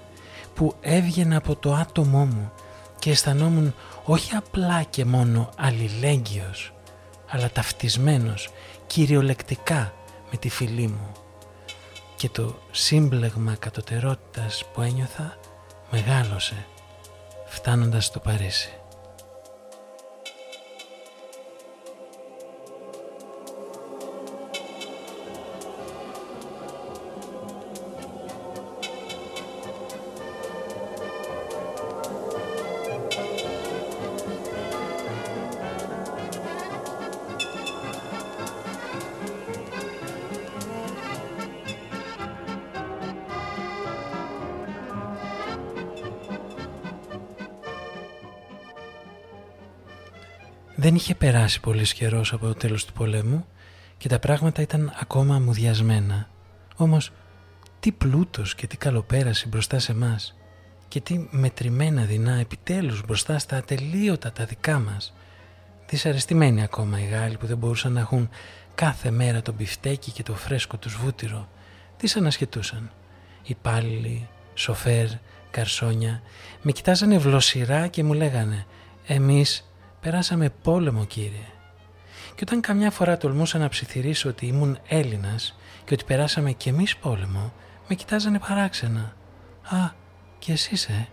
που 0.54 0.74
έβγαινα 0.80 1.36
από 1.36 1.56
το 1.56 1.74
άτομό 1.74 2.24
μου 2.24 2.52
και 2.98 3.10
αισθανόμουν 3.10 3.74
όχι 4.04 4.34
απλά 4.34 4.82
και 4.82 5.04
μόνο 5.04 5.50
αλληλέγγυος, 5.56 6.72
αλλά 7.28 7.50
ταυτισμένος 7.50 8.50
κυριολεκτικά 8.86 9.92
με 10.34 10.40
τη 10.40 10.48
φίλη 10.48 10.86
μου 10.86 11.12
και 12.16 12.28
το 12.28 12.54
σύμπλεγμα 12.70 13.54
κατωτερότητας 13.54 14.64
που 14.72 14.80
ένιωθα 14.80 15.38
μεγάλωσε 15.90 16.66
φτάνοντας 17.46 18.04
στο 18.04 18.20
Παρίσι. 18.20 18.83
Είχε 51.04 51.14
περάσει 51.14 51.60
πολύς 51.60 51.94
καιρός 51.94 52.32
από 52.32 52.46
το 52.46 52.54
τέλος 52.54 52.84
του 52.84 52.92
πολέμου 52.92 53.46
και 53.96 54.08
τα 54.08 54.18
πράγματα 54.18 54.62
ήταν 54.62 54.92
ακόμα 55.00 55.38
μουδιασμένα. 55.38 56.28
Όμως 56.76 57.12
τι 57.80 57.92
πλούτος 57.92 58.54
και 58.54 58.66
τι 58.66 58.76
καλοπέραση 58.76 59.48
μπροστά 59.48 59.78
σε 59.78 59.94
μας 59.94 60.36
και 60.88 61.00
τι 61.00 61.26
μετρημένα 61.30 62.04
δεινά 62.04 62.34
επιτέλους 62.34 63.02
μπροστά 63.04 63.38
στα 63.38 63.56
ατελείωτα 63.56 64.32
τα 64.32 64.44
δικά 64.44 64.78
μας. 64.78 65.14
Δυσαρεστημένοι 65.88 66.62
ακόμα 66.62 67.00
οι 67.00 67.04
Γάλλοι 67.06 67.36
που 67.36 67.46
δεν 67.46 67.56
μπορούσαν 67.56 67.92
να 67.92 68.00
έχουν 68.00 68.28
κάθε 68.74 69.10
μέρα 69.10 69.42
το 69.42 69.52
μπιφτέκι 69.52 70.10
και 70.10 70.22
το 70.22 70.34
φρέσκο 70.34 70.76
τους 70.76 70.96
βούτυρο. 70.96 71.48
Τι 71.96 72.12
ανασχετούσαν. 72.16 72.90
Υπάλληλοι, 73.42 74.28
σοφέρ, 74.54 75.08
καρσόνια 75.50 76.22
με 76.62 76.72
κοιτάζανε 76.72 77.18
βλοσιρά 77.18 77.86
και 77.86 78.04
μου 78.04 78.12
λέγανε 78.12 78.66
«Εμείς 79.06 79.68
περάσαμε 80.04 80.52
πόλεμο 80.62 81.04
κύριε». 81.04 81.48
Και 82.34 82.40
όταν 82.42 82.60
καμιά 82.60 82.90
φορά 82.90 83.16
τολμούσα 83.16 83.58
να 83.58 83.68
ψιθυρίσω 83.68 84.28
ότι 84.28 84.46
ήμουν 84.46 84.78
Έλληνας 84.88 85.58
και 85.84 85.94
ότι 85.94 86.04
περάσαμε 86.04 86.52
κι 86.52 86.68
εμείς 86.68 86.96
πόλεμο, 86.96 87.52
με 87.88 87.94
κοιτάζανε 87.94 88.38
παράξενα. 88.38 89.16
«Α, 89.62 89.90
και 90.38 90.52
εσείς 90.52 90.84
ε». 90.84 91.08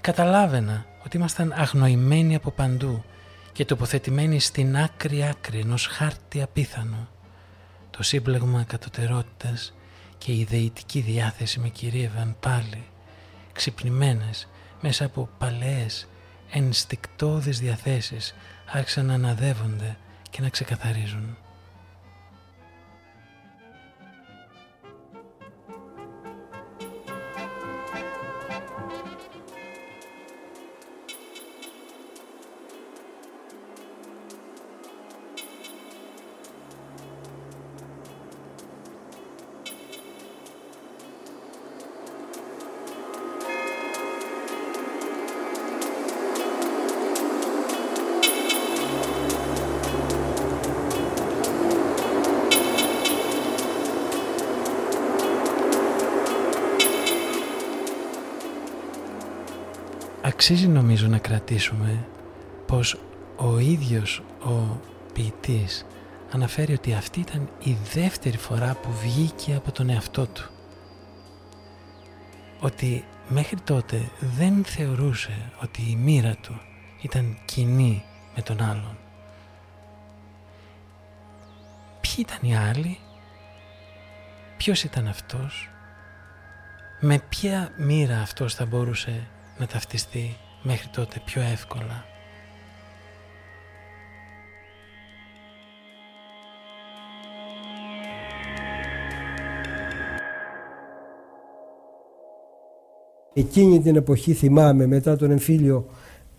Καταλάβαινα 0.00 0.86
ότι 1.04 1.16
ήμασταν 1.16 1.52
αγνοημένοι 1.56 2.34
από 2.34 2.50
παντού 2.50 3.04
και 3.52 3.64
τοποθετημένοι 3.64 4.40
στην 4.40 4.76
άκρη 4.76 5.24
άκρη 5.24 5.58
ενός 5.58 5.86
χάρτη 5.86 6.42
απίθανο. 6.42 7.08
Το 7.90 8.02
σύμπλεγμα 8.02 8.62
κατωτερότητας 8.62 9.74
και 10.18 10.32
η 10.32 10.38
ιδεητική 10.38 11.00
διάθεση 11.00 11.60
με 11.60 11.68
κυρίευαν 11.68 12.36
πάλι, 12.40 12.84
ξυπνημένες 13.52 14.48
μέσα 14.80 15.04
από 15.04 15.28
παλαιές, 15.38 16.08
ενστικτώδεις 16.56 17.58
διαθέσεις 17.58 18.34
άρχισαν 18.72 19.06
να 19.06 19.14
αναδεύονται 19.14 19.96
και 20.30 20.40
να 20.40 20.48
ξεκαθαρίζουν. 20.48 21.36
Αξίζει 60.44 60.68
νομίζω 60.68 61.06
να 61.06 61.18
κρατήσουμε 61.18 62.06
πως 62.66 63.00
ο 63.36 63.58
ίδιος 63.58 64.22
ο 64.44 64.80
ποιητής 65.12 65.86
αναφέρει 66.32 66.72
ότι 66.72 66.94
αυτή 66.94 67.20
ήταν 67.20 67.48
η 67.62 67.76
δεύτερη 67.92 68.36
φορά 68.36 68.74
που 68.74 68.92
βγήκε 68.92 69.54
από 69.54 69.72
τον 69.72 69.90
εαυτό 69.90 70.26
του. 70.26 70.50
Ότι 72.60 73.04
μέχρι 73.28 73.60
τότε 73.60 74.10
δεν 74.20 74.64
θεωρούσε 74.64 75.52
ότι 75.62 75.82
η 75.82 75.96
μοίρα 75.96 76.36
του 76.36 76.60
ήταν 77.02 77.38
κοινή 77.44 78.04
με 78.36 78.42
τον 78.42 78.62
άλλον. 78.62 78.98
Ποιοι 82.00 82.14
ήταν 82.16 82.50
οι 82.50 82.56
άλλοι, 82.56 82.98
ποιος 84.56 84.82
ήταν 84.82 85.08
αυτός, 85.08 85.70
με 87.00 87.18
ποια 87.28 87.72
μοίρα 87.76 88.20
αυτός 88.20 88.54
θα 88.54 88.66
μπορούσε 88.66 89.28
να 89.58 89.66
ταυτιστεί 89.66 90.36
μέχρι 90.62 90.88
τότε 90.88 91.20
πιο 91.24 91.42
εύκολα. 91.42 92.04
Εκείνη 103.36 103.80
την 103.80 103.96
εποχή 103.96 104.32
θυμάμαι 104.32 104.86
μετά 104.86 105.16
τον 105.16 105.30
εμφύλιο 105.30 105.86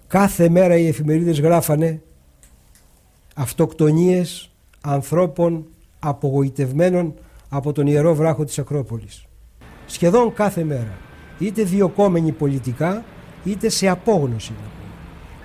κάθε 0.07 0.49
μέρα 0.49 0.77
οι 0.77 0.87
εφημερίδες 0.87 1.39
γράφανε 1.39 2.01
αυτοκτονίες 3.35 4.49
ανθρώπων 4.81 5.65
απογοητευμένων 5.99 7.13
από 7.49 7.71
τον 7.71 7.87
Ιερό 7.87 8.15
Βράχο 8.15 8.43
της 8.43 8.59
Ακρόπολης. 8.59 9.25
Σχεδόν 9.85 10.33
κάθε 10.33 10.63
μέρα 10.63 10.97
είτε 11.39 11.63
διοκόμενοι 11.63 12.31
πολιτικά 12.31 13.03
είτε 13.43 13.69
σε 13.69 13.87
απόγνωση. 13.87 14.53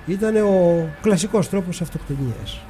Ήταν 0.07 0.37
ο 0.37 0.89
κλασικός 1.03 1.49
τρόπος 1.49 1.81
αυτοκτονίας. 1.81 2.61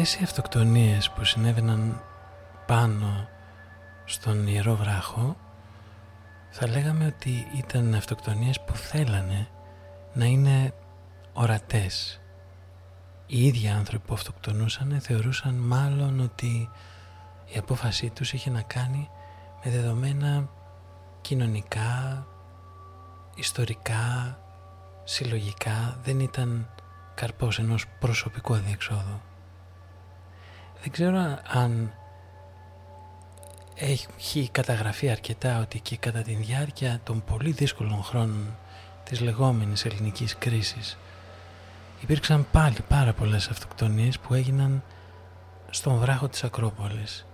Αυτές 0.00 0.20
οι 0.20 0.24
αυτοκτονίες 0.24 1.10
που 1.10 1.24
συνέβαιναν 1.24 2.02
πάνω 2.66 3.28
στον 4.04 4.46
Ιερό 4.46 4.76
Βράχο 4.76 5.36
θα 6.50 6.68
λέγαμε 6.68 7.06
ότι 7.06 7.46
ήταν 7.56 7.94
αυτοκτονίες 7.94 8.60
που 8.60 8.76
θέλανε 8.76 9.48
να 10.12 10.24
είναι 10.24 10.74
ορατές. 11.32 12.20
Οι 13.26 13.46
ίδιοι 13.46 13.68
άνθρωποι 13.68 14.06
που 14.06 14.14
αυτοκτονούσαν 14.14 15.00
θεωρούσαν 15.00 15.54
μάλλον 15.54 16.20
ότι 16.20 16.70
η 17.54 17.58
απόφασή 17.58 18.10
τους 18.10 18.32
είχε 18.32 18.50
να 18.50 18.62
κάνει 18.62 19.08
με 19.64 19.70
δεδομένα 19.70 20.48
κοινωνικά, 21.20 22.26
ιστορικά, 23.34 24.38
συλλογικά, 25.04 25.98
δεν 26.02 26.20
ήταν 26.20 26.68
καρπός 27.14 27.58
ενός 27.58 27.84
προσωπικού 27.98 28.54
αδιεξόδου. 28.54 29.20
Δεν 30.80 30.90
ξέρω 30.90 31.38
αν 31.46 31.92
έχει 33.74 34.48
καταγραφεί 34.52 35.10
αρκετά 35.10 35.60
ότι 35.60 35.80
και 35.80 35.96
κατά 35.96 36.22
τη 36.22 36.34
διάρκεια 36.34 37.00
των 37.04 37.24
πολύ 37.24 37.50
δύσκολων 37.50 38.02
χρόνων 38.02 38.56
της 39.04 39.20
λεγόμενης 39.20 39.84
ελληνικής 39.84 40.36
κρίσης 40.36 40.98
υπήρξαν 42.00 42.46
πάλι 42.52 42.76
πάρα 42.88 43.12
πολλές 43.12 43.48
αυτοκτονίες 43.48 44.18
που 44.18 44.34
έγιναν 44.34 44.82
στον 45.70 45.98
βράχο 45.98 46.28
της 46.28 46.44
Ακρόπολης. 46.44 47.26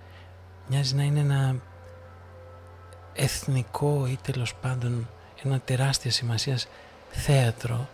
Μοιάζει 0.68 0.94
να 0.94 1.02
είναι 1.02 1.20
ένα 1.20 1.56
εθνικό 3.12 4.06
ή 4.06 4.18
τέλος 4.22 4.54
πάντων 4.54 5.08
ένα 5.44 5.60
τεράστια 5.60 6.10
σημασίας 6.10 6.68
θέατρο 7.10 7.88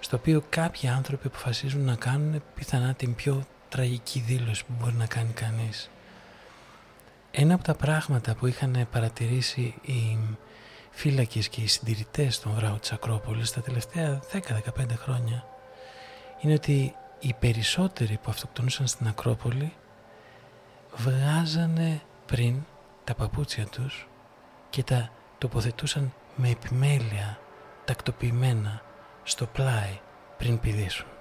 στο 0.00 0.16
οποίο 0.16 0.42
κάποιοι 0.48 0.88
άνθρωποι 0.88 1.26
αποφασίζουν 1.26 1.84
να 1.84 1.94
κάνουν 1.94 2.42
πιθανά 2.54 2.94
την 2.94 3.14
πιο 3.14 3.46
τραγική 3.74 4.20
δήλωση 4.20 4.64
που 4.64 4.72
μπορεί 4.80 4.94
να 4.94 5.06
κάνει 5.06 5.32
κανείς. 5.32 5.90
Ένα 7.30 7.54
από 7.54 7.64
τα 7.64 7.74
πράγματα 7.74 8.34
που 8.34 8.46
είχαν 8.46 8.88
παρατηρήσει 8.90 9.74
οι 9.82 10.18
φύλακες 10.90 11.48
και 11.48 11.60
οι 11.60 11.66
συντηρητές 11.66 12.40
των 12.40 12.52
βράχων 12.52 12.80
της 12.80 12.92
Ακρόπολης 12.92 13.52
τα 13.52 13.60
τελευταία 13.60 14.20
10-15 14.32 14.40
χρόνια 14.96 15.44
είναι 16.40 16.52
ότι 16.52 16.94
οι 17.20 17.34
περισσότεροι 17.38 18.18
που 18.22 18.30
αυτοκτονούσαν 18.30 18.86
στην 18.86 19.06
Ακρόπολη 19.06 19.72
βγάζανε 20.96 22.00
πριν 22.26 22.62
τα 23.04 23.14
παπούτσια 23.14 23.66
τους 23.66 24.08
και 24.70 24.82
τα 24.82 25.10
τοποθετούσαν 25.38 26.12
με 26.36 26.48
επιμέλεια, 26.48 27.38
τακτοποιημένα, 27.84 28.82
στο 29.22 29.46
πλάι 29.46 30.00
πριν 30.36 30.60
πηδήσουν. 30.60 31.13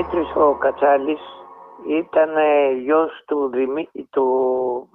Δημήτρης 0.00 0.36
ο 0.36 0.54
Κατσάλης 0.54 1.20
ήταν 1.88 2.30
γιος 2.78 3.22
του, 3.26 3.48
Δημή, 3.48 3.88
του 4.10 4.88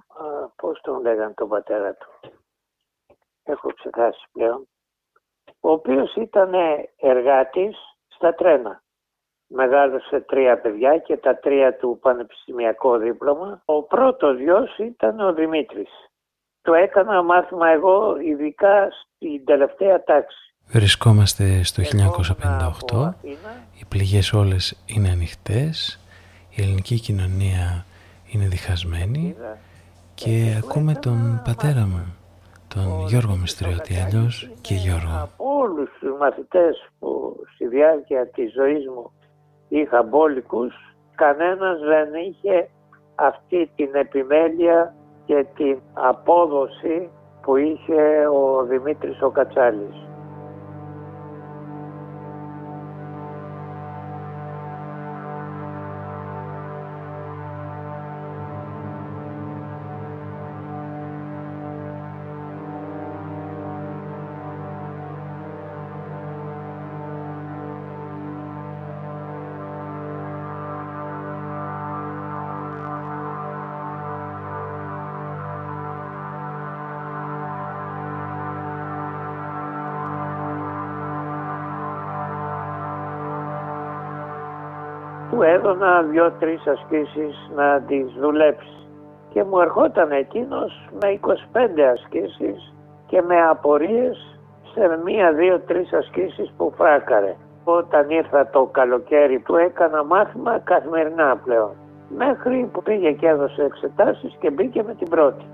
πώς 0.56 0.80
τον 0.80 1.00
λέγανε 1.00 1.32
τον 1.34 1.48
πατέρα 1.48 1.94
του. 1.94 2.08
Έχω 3.44 3.68
ξεχάσει 3.72 4.26
πλέον. 4.32 4.68
Ο 5.60 5.70
οποίος 5.70 6.14
ήταν 6.14 6.54
εργάτης 6.96 7.76
στα 8.06 8.34
τρένα. 8.34 8.82
Μεγάλωσε 9.46 10.20
τρία 10.20 10.60
παιδιά 10.60 10.98
και 10.98 11.16
τα 11.16 11.36
τρία 11.38 11.76
του 11.76 11.98
πανεπιστημιακό 12.02 12.96
δίπλωμα. 12.96 13.62
Ο 13.64 13.82
πρώτος 13.82 14.38
γιος 14.38 14.78
ήταν 14.78 15.20
ο 15.20 15.32
Δημήτρης. 15.32 15.90
Το 16.62 16.74
έκανα 16.74 17.22
μάθημα 17.22 17.68
εγώ 17.68 18.16
ειδικά 18.20 18.88
στην 18.90 19.44
τελευταία 19.44 20.04
τάξη. 20.04 20.45
Βρισκόμαστε 20.68 21.62
στο 21.62 21.82
1958, 22.92 23.14
οι 23.80 23.84
πληγές 23.88 24.32
όλες 24.32 24.82
είναι 24.86 25.08
ανοιχτές, 25.08 26.00
η 26.50 26.62
ελληνική 26.62 27.00
κοινωνία 27.00 27.84
είναι 28.32 28.46
διχασμένη 28.46 29.36
και 30.14 30.60
ακούμε 30.62 30.94
τον 30.94 31.40
πατέρα 31.44 31.80
μου, 31.80 32.16
τον 32.68 33.06
Γιώργο 33.06 33.36
Μιστριώτη, 33.36 33.94
αλλιώς 33.96 34.50
και 34.60 34.74
Γιώργο. 34.74 35.14
Από 35.22 35.44
όλους 35.58 35.90
τους 36.00 36.10
μαθητές 36.20 36.90
που 36.98 37.36
στη 37.54 37.66
διάρκεια 37.66 38.26
της 38.26 38.52
ζωής 38.52 38.86
μου 38.88 39.10
είχα 39.68 40.02
μπόλικους, 40.02 40.74
κανένας 41.14 41.78
δεν 41.80 42.08
είχε 42.14 42.68
αυτή 43.14 43.70
την 43.76 43.94
επιμέλεια 43.94 44.94
και 45.26 45.46
την 45.56 45.78
απόδοση 45.92 47.10
που 47.42 47.56
είχε 47.56 48.26
ο 48.32 48.64
Δημήτρης 48.64 49.22
ο 49.22 49.30
Κατσάλης. 49.30 50.05
Του 85.36 85.42
έδωνα 85.42 86.02
δύο-τρεις 86.02 86.66
ασκήσεις 86.66 87.50
να 87.54 87.80
τις 87.80 88.12
δουλέψει 88.20 88.88
και 89.28 89.44
μου 89.44 89.60
ερχόταν 89.60 90.10
εκείνος 90.10 90.88
με 91.02 91.18
25 91.20 91.80
ασκήσεις 91.92 92.74
και 93.06 93.22
με 93.22 93.40
απορίες 93.48 94.40
σε 94.72 95.00
μία, 95.04 95.32
δύο, 95.32 95.60
τρεις 95.60 95.92
ασκήσεις 95.92 96.52
που 96.56 96.72
φράκαρε. 96.76 97.36
Όταν 97.64 98.10
ήρθα 98.10 98.50
το 98.50 98.68
καλοκαίρι 98.72 99.38
του 99.38 99.56
έκανα 99.56 100.04
μάθημα 100.04 100.58
καθημερινά 100.58 101.36
πλέον. 101.44 101.72
Μέχρι 102.08 102.68
που 102.72 102.82
πήγε 102.82 103.12
και 103.12 103.28
έδωσε 103.28 103.62
εξετάσεις 103.62 104.36
και 104.40 104.50
μπήκε 104.50 104.82
με 104.82 104.94
την 104.94 105.08
πρώτη. 105.08 105.44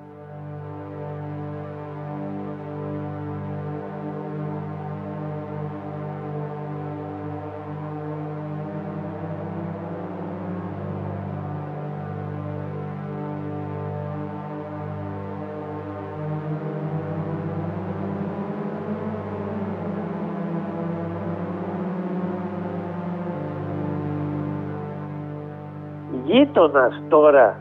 Γείτονας 26.53 27.03
τώρα 27.09 27.61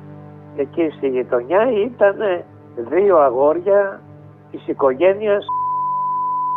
εκεί 0.56 0.94
στη 0.98 1.08
γειτονιά 1.08 1.72
ήταν 1.72 2.16
δύο 2.76 3.18
αγόρια 3.18 4.00
της 4.52 4.68
οικογένειας 4.68 5.46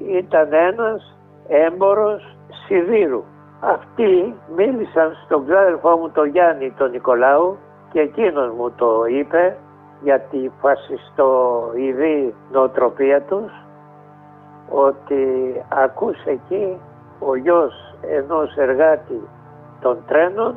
ήταν 0.08 0.52
ένας 0.52 1.18
έμπορος 1.48 2.36
σιδήρου. 2.66 3.22
Αυτοί 3.60 4.34
μίλησαν 4.56 5.12
στον 5.24 5.46
ξάδελφό 5.46 5.96
μου 5.96 6.10
τον 6.10 6.28
Γιάννη 6.28 6.70
τον 6.70 6.90
Νικολάου 6.90 7.56
και 7.92 8.00
εκείνος 8.00 8.52
μου 8.56 8.70
το 8.70 9.04
είπε 9.06 9.56
για 10.02 10.20
τη 10.20 10.50
φασιστοειδή 10.60 12.34
νοοτροπία 12.52 13.22
τους 13.22 13.52
ότι 14.68 15.24
ακούς 15.68 16.24
εκεί 16.24 16.80
ο 17.18 17.36
γιος 17.36 17.74
ενός 18.00 18.56
εργάτη 18.56 19.20
των 19.80 19.98
τρένων 20.06 20.54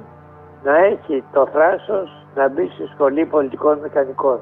να 0.67 0.77
έχει 0.77 1.23
το 1.33 1.47
θράσος 1.53 2.25
να 2.35 2.47
μπει 2.49 2.69
στη 2.73 2.85
σχολή 2.93 3.25
πολιτικών 3.25 3.79
μηχανικών. 3.79 4.39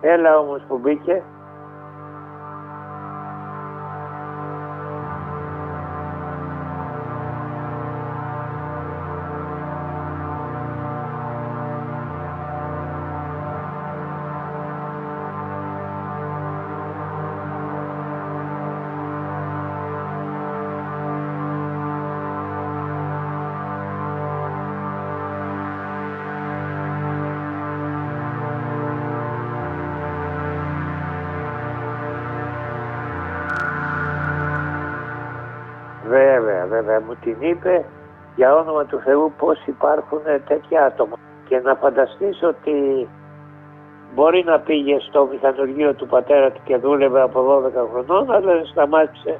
Έλα 0.00 0.38
όμως 0.38 0.62
που 0.68 0.78
μπήκε 0.78 1.22
είπε 37.40 37.84
για 38.36 38.54
όνομα 38.54 38.84
του 38.84 38.98
Θεού 38.98 39.32
πώς 39.38 39.66
υπάρχουν 39.66 40.20
τέτοια 40.46 40.84
άτομα 40.84 41.16
και 41.48 41.60
να 41.60 41.74
φανταστείς 41.74 42.42
ότι 42.42 43.08
μπορεί 44.14 44.44
να 44.44 44.60
πήγε 44.60 44.98
στο 44.98 45.28
μηχανουργείο 45.32 45.94
του 45.94 46.06
πατέρα 46.06 46.50
του 46.50 46.60
και 46.64 46.76
δούλευε 46.76 47.20
από 47.20 47.62
12 47.66 47.70
χρονών 47.90 48.32
αλλά 48.32 48.52
δεν 48.52 48.66
σταμάτησε 48.66 49.38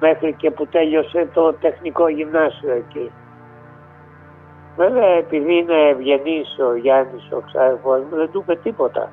μέχρι 0.00 0.32
και 0.32 0.50
που 0.50 0.66
τέλειωσε 0.66 1.28
το 1.34 1.52
τεχνικό 1.52 2.08
γυμνάσιο 2.08 2.72
εκεί. 2.72 3.12
Βέβαια 4.76 5.08
επειδή 5.08 5.56
είναι 5.56 5.88
ευγενής 5.88 6.58
ο 6.58 6.74
Γιάννης 6.74 7.28
ο 7.32 7.40
ξάδερφός 7.46 8.00
μου 8.10 8.16
δεν 8.16 8.30
του 8.30 8.40
είπε 8.42 8.56
τίποτα. 8.62 9.10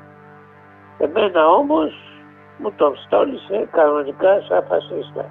Εμένα 0.97 1.47
όμως 1.47 1.91
μου 2.57 2.71
τον 2.71 2.95
στόλισε 2.95 3.67
κανονικά 3.71 4.41
σαν 4.41 4.63
φασίστα. 4.67 5.25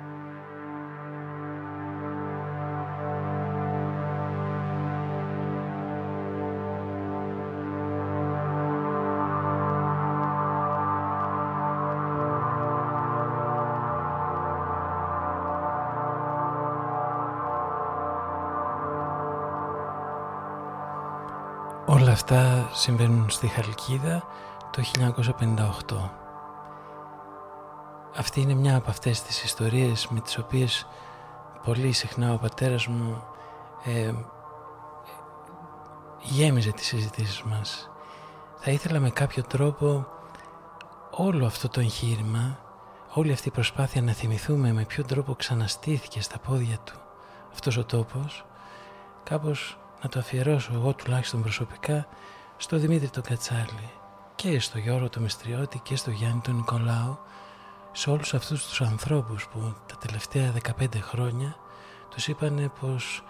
Αυτά 22.19 22.71
συμβαίνουν 22.73 23.31
στη 23.31 23.47
Χαλκίδα 23.47 24.23
το 24.71 24.83
1958. 25.89 26.11
Αυτή 28.17 28.41
είναι 28.41 28.55
μια 28.55 28.77
από 28.77 28.91
αυτές 28.91 29.23
τις 29.23 29.43
ιστορίες 29.43 30.09
με 30.09 30.21
τις 30.21 30.39
οποίες 30.39 30.87
πολύ 31.65 31.93
συχνά 31.93 32.33
ο 32.33 32.39
πατέρας 32.39 32.87
μου 32.87 33.23
ε, 33.85 34.13
γέμιζε 36.21 36.71
τις 36.71 36.87
συζητήσεις 36.87 37.43
μας. 37.43 37.91
Θα 38.57 38.71
ήθελα 38.71 39.01
με 39.01 39.11
κάποιο 39.11 39.43
τρόπο 39.43 40.07
όλο 41.11 41.47
αυτό 41.47 41.69
το 41.69 41.81
εγχείρημα, 41.81 42.59
όλη 43.13 43.33
αυτή 43.33 43.49
η 43.49 43.53
προσπάθεια 43.53 44.03
να 44.03 44.13
θυμηθούμε 44.13 44.73
με 44.73 44.85
ποιο 44.85 45.05
τρόπο 45.05 45.35
ξαναστήθηκε 45.35 46.23
στα 46.23 46.39
πόδια 46.39 46.79
του 46.85 46.99
αυτός 47.53 47.77
ο 47.77 47.85
τόπος, 47.85 48.45
κάπως 49.25 49.79
να 50.03 50.09
το 50.09 50.19
αφιερώσω 50.19 50.73
εγώ 50.75 50.95
τουλάχιστον 50.95 51.43
προσωπικά 51.43 52.09
στο 52.57 52.77
Δημήτρη 52.77 53.09
τον 53.09 53.23
Κατσάλη 53.23 53.91
και 54.35 54.61
στο 54.61 54.79
Γιώργο 54.79 55.09
τον 55.09 55.23
Μιστριώτη 55.23 55.79
και 55.79 55.97
στο 55.97 56.11
Γιάννη 56.11 56.41
τον 56.41 56.55
Νικολάου 56.55 57.19
σε 57.93 58.11
όλους 58.11 58.35
αυτούς 58.35 58.67
τους 58.67 58.81
ανθρώπους 58.81 59.49
που 59.49 59.75
τα 59.87 59.97
τελευταία 59.97 60.53
15 60.81 60.87
χρόνια 61.01 61.57
τους 62.11 62.29
είπανε 62.29 62.71
πως 62.81 63.23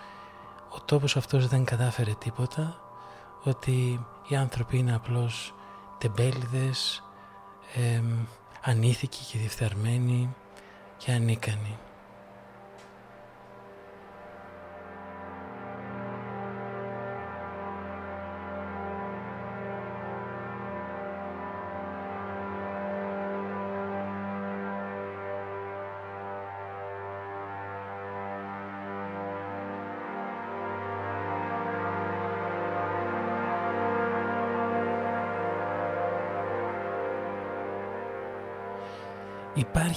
ο 0.68 0.80
τόπος 0.80 1.16
αυτός 1.16 1.48
δεν 1.48 1.64
κατάφερε 1.64 2.12
τίποτα 2.18 2.80
ότι 3.42 4.06
οι 4.28 4.36
άνθρωποι 4.36 4.78
είναι 4.78 4.94
απλώς 4.94 5.54
τεμπέληδες, 5.98 7.02
ε, 7.74 8.02
ανήθικοι 8.62 9.24
και 9.24 9.38
διεφθαρμένοι 9.38 10.34
και 10.96 11.12
ανίκανοι. 11.12 11.78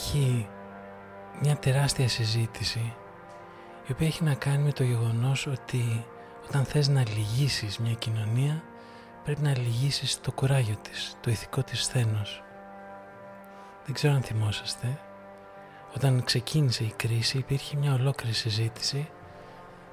Υπάρχει 0.01 0.47
μια 1.41 1.55
τεράστια 1.55 2.07
συζήτηση 2.07 2.93
η 3.87 3.91
οποία 3.91 4.07
έχει 4.07 4.23
να 4.23 4.33
κάνει 4.33 4.63
με 4.63 4.71
το 4.71 4.83
γεγονός 4.83 5.47
ότι 5.47 6.05
όταν 6.47 6.63
θες 6.65 6.87
να 6.87 7.03
λυγίσεις 7.15 7.77
μια 7.77 7.93
κοινωνία 7.93 8.63
πρέπει 9.23 9.41
να 9.41 9.57
λυγίσεις 9.57 10.21
το 10.21 10.31
κουράγιο 10.31 10.75
της, 10.81 11.15
το 11.21 11.31
ηθικό 11.31 11.63
της 11.63 11.83
σθένος. 11.83 12.43
Δεν 13.85 13.93
ξέρω 13.93 14.13
αν 14.13 14.21
θυμόσαστε, 14.21 14.99
όταν 15.95 16.23
ξεκίνησε 16.23 16.83
η 16.83 16.93
κρίση 16.95 17.37
υπήρχε 17.37 17.77
μια 17.77 17.93
ολόκληρη 17.93 18.35
συζήτηση 18.35 19.09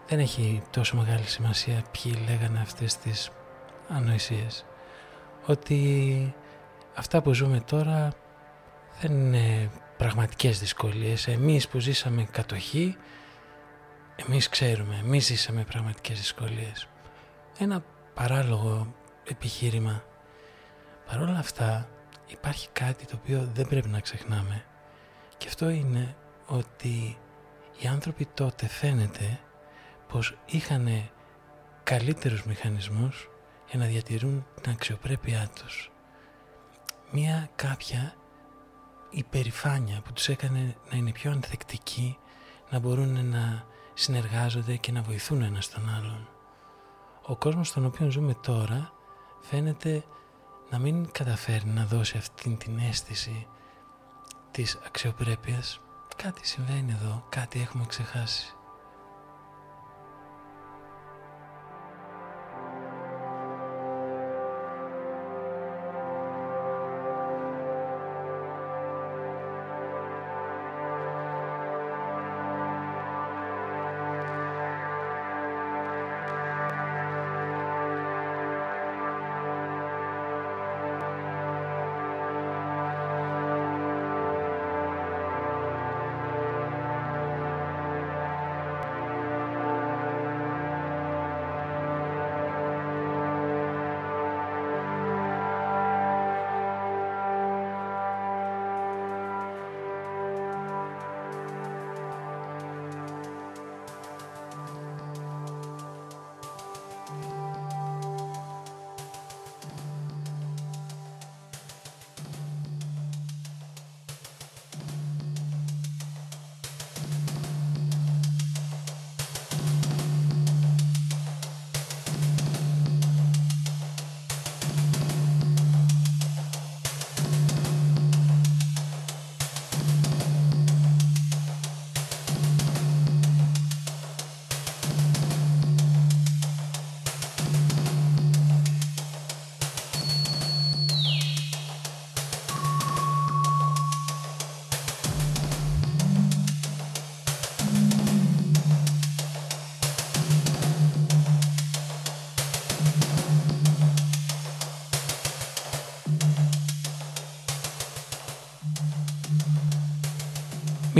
δεν 0.07 0.19
έχει 0.19 0.63
τόσο 0.71 0.97
μεγάλη 0.97 1.27
σημασία 1.27 1.83
ποιοι 1.91 2.19
λέγανε 2.29 2.61
αυτές 2.61 2.97
τις 2.97 3.31
ανοησίες 3.89 4.65
ότι 5.47 6.35
αυτά 6.95 7.23
που 7.23 7.33
ζούμε 7.33 7.61
τώρα 7.61 8.13
δεν 9.01 9.13
είναι 9.13 9.71
πραγματικές 9.99 10.59
δυσκολίες. 10.59 11.27
Εμείς 11.27 11.69
που 11.69 11.79
ζήσαμε 11.79 12.29
κατοχή, 12.31 12.97
εμείς 14.17 14.49
ξέρουμε, 14.49 14.97
εμείς 15.05 15.27
ζήσαμε 15.27 15.65
πραγματικές 15.65 16.19
δυσκολίες. 16.19 16.89
Ένα 17.59 17.85
παράλογο 18.15 18.95
επιχείρημα. 19.25 20.03
Παρ' 21.07 21.21
όλα 21.21 21.39
αυτά 21.39 21.89
υπάρχει 22.27 22.69
κάτι 22.73 23.07
το 23.07 23.19
οποίο 23.23 23.51
δεν 23.55 23.69
πρέπει 23.69 23.89
να 23.89 24.01
ξεχνάμε. 24.01 24.65
Και 25.37 25.47
αυτό 25.49 25.69
είναι 25.69 26.17
ότι 26.47 27.19
οι 27.79 27.87
άνθρωποι 27.87 28.27
τότε 28.35 28.69
φαίνεται 28.69 29.41
πως 30.09 30.39
είχαν 30.47 31.11
καλύτερους 31.83 32.45
μηχανισμούς 32.45 33.31
για 33.71 33.79
να 33.79 33.87
διατηρούν 33.87 34.47
την 34.61 34.73
αξιοπρέπειά 34.73 35.49
τους. 35.55 35.91
Μία 37.11 37.49
κάποια 37.57 38.15
υπερηφάνεια 39.11 40.01
που 40.01 40.13
τους 40.13 40.29
έκανε 40.29 40.77
να 40.91 40.97
είναι 40.97 41.13
πιο 41.13 41.31
ανθεκτικοί, 41.31 42.19
να 42.71 42.79
μπορούν 42.79 43.29
να 43.29 43.65
συνεργάζονται 43.95 44.77
και 44.77 44.93
να 44.93 45.03
βοηθούν 45.03 45.43
ένα 45.43 45.61
τον 45.75 45.89
άλλον. 45.97 46.29
Ο 47.27 47.37
κόσμος 47.37 47.69
στον 47.69 47.85
οποίο 47.85 48.11
ζούμε 48.11 48.35
τώρα 48.35 48.93
φαίνεται 49.41 50.05
να 50.71 50.79
μην 50.79 51.11
καταφέρει 51.13 51.67
να 51.67 51.85
δώσει 51.85 52.17
αυτή 52.17 52.57
την 52.57 52.79
αίσθηση 52.79 53.47
της 54.51 54.79
αξιοπρέπειας. 54.87 55.81
Κάτι 56.17 56.47
συμβαίνει 56.47 56.93
εδώ, 56.93 57.27
κάτι 57.29 57.61
έχουμε 57.61 57.85
ξεχάσει. 57.87 58.58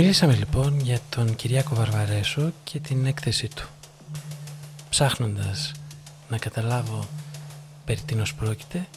Μιλήσαμε 0.01 0.35
λοιπόν 0.35 0.79
για 0.79 0.99
τον 1.09 1.35
Κυριάκο 1.35 1.75
Βαρβαρέσο 1.75 2.51
και 2.63 2.79
την 2.79 3.05
έκθεσή 3.05 3.47
του. 3.47 3.67
Ψάχνοντας 4.89 5.71
να 6.29 6.37
καταλάβω 6.37 7.07
περί 7.85 8.01
τίνος 8.01 8.33
πρόκειται, 8.33 8.87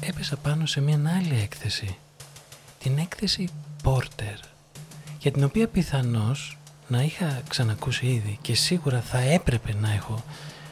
έπεσα 0.00 0.36
πάνω 0.36 0.66
σε 0.66 0.80
μια 0.80 1.00
άλλη 1.16 1.40
έκθεση. 1.42 1.96
Την 2.78 2.98
έκθεση 2.98 3.48
Porter, 3.84 4.38
για 5.18 5.32
την 5.32 5.44
οποία 5.44 5.68
πιθανώς 5.68 6.58
να 6.88 7.02
είχα 7.02 7.42
ξανακούσει 7.48 8.06
ήδη 8.06 8.38
και 8.42 8.54
σίγουρα 8.54 9.00
θα 9.00 9.18
έπρεπε 9.18 9.74
να 9.80 9.92
έχω 9.92 10.24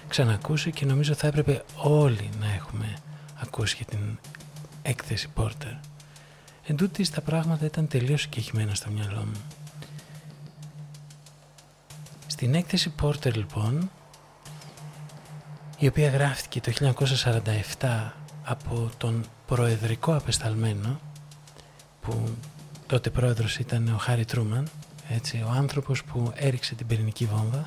ξανακούσει 0.08 0.70
και 0.70 0.84
νομίζω 0.84 1.14
θα 1.14 1.26
έπρεπε 1.26 1.64
όλοι 1.76 2.30
να 2.40 2.52
έχουμε 2.54 2.96
ακούσει 3.40 3.76
για 3.76 3.86
την 3.86 4.18
έκθεση 4.82 5.28
Porter. 5.36 5.76
Εν 6.68 6.76
τούτης, 6.76 7.10
τα 7.10 7.20
πράγματα 7.20 7.64
ήταν 7.64 7.88
τελείως 7.88 8.20
συγκεκριμένα 8.20 8.74
στο 8.74 8.90
μυαλό 8.90 9.18
μου. 9.18 9.40
Στην 12.26 12.54
έκθεση 12.54 12.92
Porter 13.02 13.34
λοιπόν, 13.34 13.90
η 15.78 15.86
οποία 15.86 16.08
γράφτηκε 16.08 16.60
το 16.60 16.94
1947 17.80 18.10
από 18.44 18.90
τον 18.98 19.24
προεδρικό 19.46 20.16
απεσταλμένο, 20.16 21.00
που 22.00 22.28
τότε 22.86 23.10
πρόεδρος 23.10 23.58
ήταν 23.58 23.88
ο 23.88 23.96
Χάρι 23.96 24.24
Τρούμαν, 24.24 24.68
έτσι, 25.08 25.44
ο 25.46 25.50
άνθρωπος 25.50 26.04
που 26.04 26.32
έριξε 26.34 26.74
την 26.74 26.86
πυρηνική 26.86 27.24
βόμβα 27.24 27.66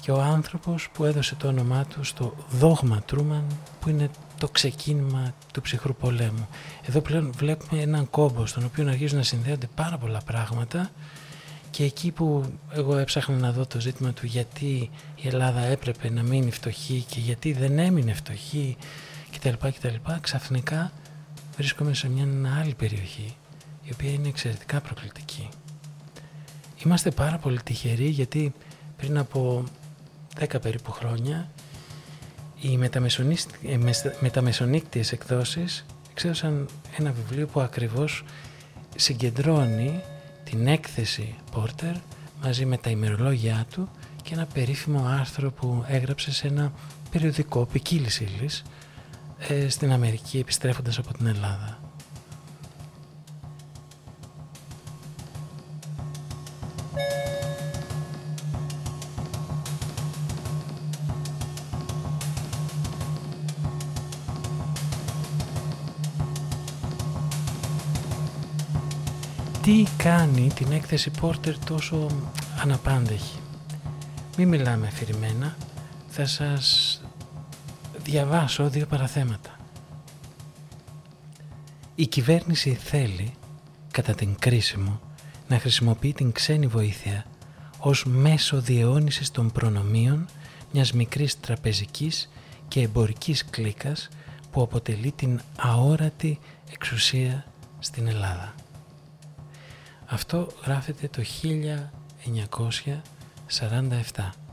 και 0.00 0.10
ο 0.10 0.20
άνθρωπος 0.20 0.88
που 0.92 1.04
έδωσε 1.04 1.34
το 1.34 1.48
όνομά 1.48 1.84
του 1.84 2.04
στο 2.04 2.34
δόγμα 2.50 3.02
Τρούμαν 3.06 3.44
που 3.80 3.88
είναι 3.88 4.10
το 4.38 4.48
ξεκίνημα 4.48 5.34
του 5.52 5.60
ψυχρού 5.60 5.94
πολέμου. 5.94 6.48
Εδώ 6.86 7.00
πλέον 7.00 7.32
βλέπουμε 7.36 7.80
έναν 7.80 8.10
κόμπο 8.10 8.46
στον 8.46 8.64
οποίο 8.64 8.88
αρχίζουν 8.88 9.16
να 9.16 9.24
συνδέονται 9.24 9.68
πάρα 9.74 9.98
πολλά 9.98 10.20
πράγματα 10.24 10.90
και 11.70 11.84
εκεί 11.84 12.10
που 12.10 12.44
εγώ 12.72 12.96
έψαχνα 12.96 13.36
να 13.36 13.52
δω 13.52 13.66
το 13.66 13.80
ζήτημα 13.80 14.12
του 14.12 14.26
γιατί 14.26 14.90
η 15.14 15.28
Ελλάδα 15.28 15.60
έπρεπε 15.60 16.10
να 16.10 16.22
μείνει 16.22 16.50
φτωχή 16.50 17.04
και 17.08 17.20
γιατί 17.20 17.52
δεν 17.52 17.78
έμεινε 17.78 18.12
φτωχή 18.12 18.76
κτλ. 19.32 19.68
κτλ 19.68 20.10
ξαφνικά 20.20 20.92
βρίσκομαι 21.56 21.94
σε 21.94 22.08
μια 22.08 22.26
άλλη 22.60 22.74
περιοχή 22.74 23.36
η 23.82 23.90
οποία 23.92 24.10
είναι 24.10 24.28
εξαιρετικά 24.28 24.80
προκλητική. 24.80 25.48
Είμαστε 26.84 27.10
πάρα 27.10 27.38
πολύ 27.38 27.62
τυχεροί 27.62 28.08
γιατί 28.08 28.52
πριν 28.96 29.18
από 29.18 29.64
10 30.40 30.60
περίπου 30.62 30.92
χρόνια 30.92 31.50
οι 32.64 32.78
ε, 33.62 33.78
μεταμεσονύκτιες 34.20 35.12
εκδόσεις 35.12 35.84
εξέδωσαν 36.10 36.68
ένα 36.98 37.12
βιβλίο 37.12 37.46
που 37.46 37.60
ακριβώς 37.60 38.24
συγκεντρώνει 38.96 40.00
την 40.44 40.66
έκθεση 40.66 41.34
Πόρτερ 41.50 41.94
μαζί 42.42 42.66
με 42.66 42.76
τα 42.76 42.90
ημερολόγια 42.90 43.66
του 43.72 43.88
και 44.22 44.34
ένα 44.34 44.46
περίφημο 44.46 45.04
άρθρο 45.06 45.50
που 45.50 45.84
έγραψε 45.88 46.32
σε 46.32 46.46
ένα 46.46 46.72
περιοδικό 47.10 47.64
ποικίλης 47.64 48.20
ύλης 48.20 48.62
ε, 49.38 49.68
στην 49.68 49.92
Αμερική 49.92 50.38
επιστρέφοντας 50.38 50.98
από 50.98 51.14
την 51.14 51.26
Ελλάδα. 51.26 51.83
Τι 69.74 69.86
κάνει 69.96 70.52
την 70.54 70.72
έκθεση 70.72 71.10
Porter 71.20 71.54
τόσο 71.66 72.06
αναπάντεχη; 72.62 73.38
Μην 74.36 74.48
μιλάμε 74.48 74.86
αφηρημένα, 74.86 75.56
θα 76.08 76.26
σας 76.26 77.00
διαβάσω 78.02 78.68
δύο 78.68 78.86
παραθέματα. 78.86 79.58
Η 81.94 82.06
κυβέρνηση 82.06 82.74
θέλει, 82.74 83.34
κατά 83.90 84.14
την 84.14 84.34
κρίση 84.38 84.78
μου, 84.78 85.00
να 85.48 85.58
χρησιμοποιεί 85.58 86.12
την 86.12 86.32
ξένη 86.32 86.66
βοήθεια 86.66 87.24
ως 87.78 88.04
μέσο 88.04 88.60
διαιώνισης 88.60 89.30
των 89.30 89.52
προνομίων 89.52 90.26
μιας 90.72 90.92
μικρής 90.92 91.40
τραπεζικής 91.40 92.30
και 92.68 92.80
εμπορικής 92.80 93.44
κλίκας 93.44 94.08
που 94.50 94.62
αποτελεί 94.62 95.12
την 95.12 95.40
αόρατη 95.56 96.38
εξουσία 96.72 97.44
στην 97.78 98.06
Ελλάδα. 98.06 98.54
Αυτό 100.06 100.48
γράφεται 100.64 101.08
το 101.08 101.22
1947. 103.48 104.43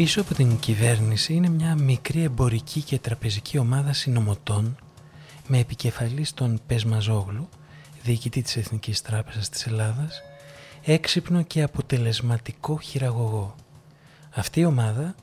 Πίσω 0.00 0.20
από 0.20 0.34
την 0.34 0.58
κυβέρνηση 0.58 1.32
είναι 1.34 1.48
μια 1.48 1.74
μικρή 1.74 2.22
εμπορική 2.22 2.82
και 2.82 2.98
τραπεζική 2.98 3.58
ομάδα 3.58 3.92
συνομωτών 3.92 4.76
με 5.46 5.58
επικεφαλής 5.58 6.34
τον 6.34 6.60
Πεσμαζόγλου, 6.66 7.48
διοικητή 8.02 8.42
της 8.42 8.56
Εθνικής 8.56 9.02
Τράπεζας 9.02 9.48
της 9.48 9.66
Ελλάδας, 9.66 10.22
έξυπνο 10.84 11.42
και 11.42 11.62
αποτελεσματικό 11.62 12.78
χειραγωγό. 12.78 13.54
Αυτή 14.34 14.60
η 14.60 14.64
ομάδα 14.64 15.14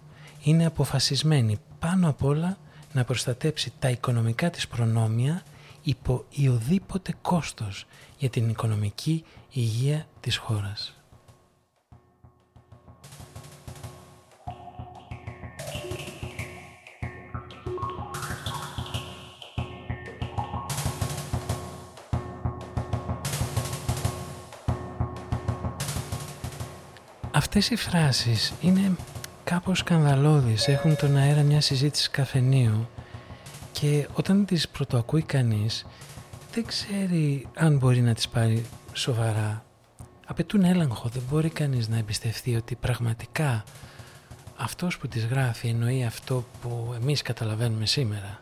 είναι 0.44 0.66
αποφασισμένη 0.66 1.60
πάνω 1.80 2.10
απ' 2.10 2.24
όλα 2.24 2.58
να 2.94 3.04
προστατέψει 3.04 3.74
τα 3.80 3.90
οικονομικά 3.90 4.50
της 4.50 4.68
προνόμια 4.68 5.44
υπό 5.84 6.26
οδήποτε 6.50 7.16
κόστος 7.22 7.86
για 8.18 8.30
την 8.30 8.50
οικονομική 8.50 9.24
υγεία 9.52 10.08
της 10.20 10.38
χώρας. 10.38 10.97
Αυτές 27.38 27.70
οι 27.70 27.76
φράσεις 27.76 28.54
είναι 28.62 28.96
κάπως 29.44 29.78
σκανδαλώδεις, 29.78 30.68
έχουν 30.68 30.96
τον 30.96 31.18
αέρα 31.18 31.42
μια 31.42 31.62
συζήτηση 31.62 32.10
καφενείου 32.10 32.90
και 33.72 34.08
όταν 34.14 34.46
τις 34.46 34.70
πρωτοακούει 34.70 35.22
κανείς 35.22 35.86
δεν 36.54 36.66
ξέρει 36.66 37.48
αν 37.56 37.78
μπορεί 37.78 38.02
να 38.02 38.14
τις 38.14 38.28
πάρει 38.30 38.66
σοβαρά. 38.94 39.66
Απαιτούν 40.28 40.64
έλεγχο, 40.64 41.10
δεν 41.10 41.22
μπορεί 41.30 41.50
κανείς 41.50 41.88
να 41.88 41.98
εμπιστευτεί 41.98 42.56
ότι 42.56 42.76
πραγματικά 42.76 43.64
αυτός 44.56 44.98
που 44.98 45.08
τις 45.08 45.26
γράφει 45.26 45.68
εννοεί 45.68 46.06
αυτό 46.06 46.46
που 46.62 46.96
εμείς 47.02 47.22
καταλαβαίνουμε 47.22 47.86
σήμερα. 47.86 48.42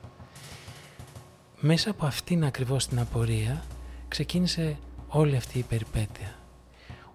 Μέσα 1.59 1.89
από 1.89 2.05
αυτήν 2.05 2.45
ακριβώς 2.45 2.87
την 2.87 2.99
απορία 2.99 3.63
ξεκίνησε 4.07 4.77
όλη 5.07 5.35
αυτή 5.35 5.59
η 5.59 5.63
περιπέτεια. 5.63 6.44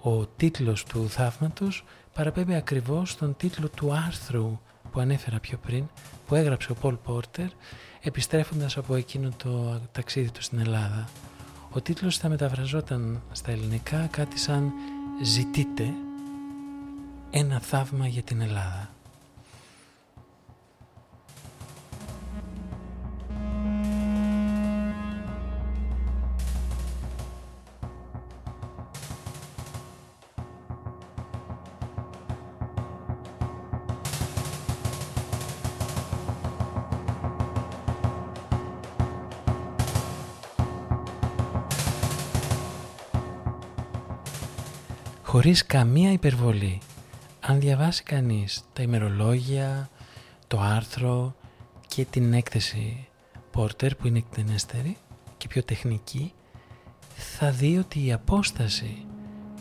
Ο 0.03 0.27
τίτλος 0.27 0.85
του 0.85 1.09
θαύματος 1.09 1.85
παραπέμπει 2.15 2.55
ακριβώς 2.55 3.11
στον 3.11 3.37
τίτλο 3.37 3.69
του 3.69 3.93
άρθρου 3.93 4.59
που 4.93 5.01
ανέφερα 5.01 5.39
πιο 5.41 5.59
πριν, 5.59 5.85
που 6.27 6.35
έγραψε 6.35 6.73
ο 6.73 6.75
Πολ 6.75 6.95
Πόρτερ 6.95 7.49
επιστρέφοντας 8.01 8.77
από 8.77 8.95
εκείνο 8.95 9.29
το 9.37 9.81
ταξίδι 9.93 10.31
του 10.31 10.43
στην 10.43 10.59
Ελλάδα. 10.59 11.09
Ο 11.71 11.81
τίτλος 11.81 12.19
θα 12.19 12.29
μεταφραζόταν 12.29 13.23
στα 13.33 13.51
ελληνικά 13.51 14.07
κάτι 14.07 14.39
σαν 14.39 14.73
«Ζητείτε 15.23 15.93
ένα 17.31 17.61
θαύμα 17.61 18.07
για 18.07 18.23
την 18.23 18.41
Ελλάδα». 18.41 19.00
Χωρίς 45.41 45.67
καμία 45.67 46.13
υπερβολή. 46.13 46.79
Αν 47.41 47.61
διαβάσει 47.61 48.03
κανείς 48.03 48.65
τα 48.73 48.83
ημερολόγια, 48.83 49.91
το 50.47 50.61
άρθρο 50.61 51.35
και 51.87 52.05
την 52.05 52.33
έκθεση 52.33 53.09
Πόρτερ 53.51 53.95
που 53.95 54.07
είναι 54.07 54.19
εκτενέστερη 54.19 54.97
και 55.37 55.49
πιο 55.49 55.63
τεχνική 55.63 56.33
θα 57.15 57.51
δει 57.51 57.79
ότι 57.79 58.07
η 58.07 58.13
απόσταση 58.13 59.07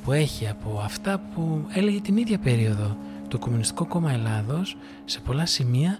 που 0.03 0.11
έχει 0.11 0.47
από 0.47 0.79
αυτά 0.83 1.19
που 1.19 1.67
έλεγε 1.73 2.01
την 2.01 2.17
ίδια 2.17 2.39
περίοδο 2.39 2.97
το 3.27 3.39
Κομμουνιστικό 3.39 3.85
Κόμμα 3.85 4.11
Ελλάδος 4.11 4.77
σε 5.05 5.19
πολλά 5.19 5.45
σημεία 5.45 5.99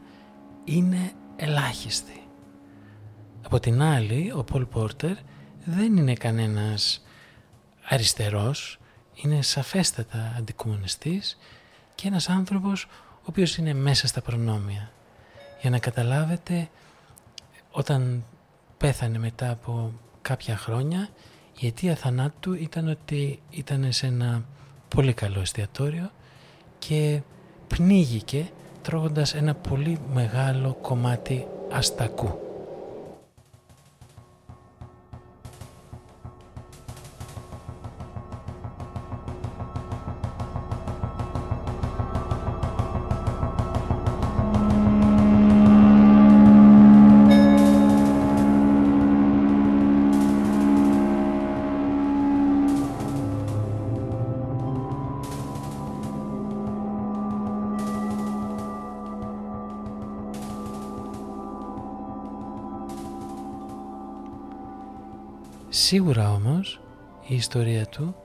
είναι 0.64 1.12
ελάχιστη. 1.36 2.24
Από 3.46 3.60
την 3.60 3.82
άλλη, 3.82 4.32
ο 4.36 4.44
Πολ 4.44 4.66
Πόρτερ 4.66 5.16
δεν 5.66 5.98
είναι 5.98 6.14
κανένας 6.14 7.06
αριστερός, 7.90 8.80
είναι 9.24 9.42
σαφέστατα 9.42 10.34
αντικομμουνιστής 10.38 11.38
και 11.96 12.08
ένας 12.08 12.30
άνθρωπος 12.30 12.88
ο 13.16 13.26
οποίος 13.26 13.58
είναι 13.58 13.74
μέσα 13.74 14.08
στα 14.08 14.22
προνόμια. 14.22 14.92
Για 15.62 15.70
να 15.70 15.80
καταλάβετε, 15.80 16.70
όταν 17.72 18.24
πέθανε 18.78 19.18
μετά 19.18 19.50
από 19.50 19.94
κάποια 20.22 20.58
χρόνια, 20.58 21.10
η 21.60 21.68
αιτία 21.68 21.96
θανάτου 21.96 22.54
ήταν 22.54 22.88
ότι 22.88 23.42
ήταν 23.50 23.92
σε 23.92 24.08
ένα 24.08 24.46
πολύ 24.88 25.14
καλό 25.14 25.40
εστιατόριο 25.40 26.12
και 26.80 27.22
πνίγηκε 27.68 28.50
τρώγοντας 28.82 29.34
ένα 29.34 29.56
πολύ 29.56 30.00
μεγάλο 30.14 30.74
κομμάτι 30.82 31.48
αστακού. 31.72 32.49
Ιστορία 67.40 67.86
του 67.86 68.16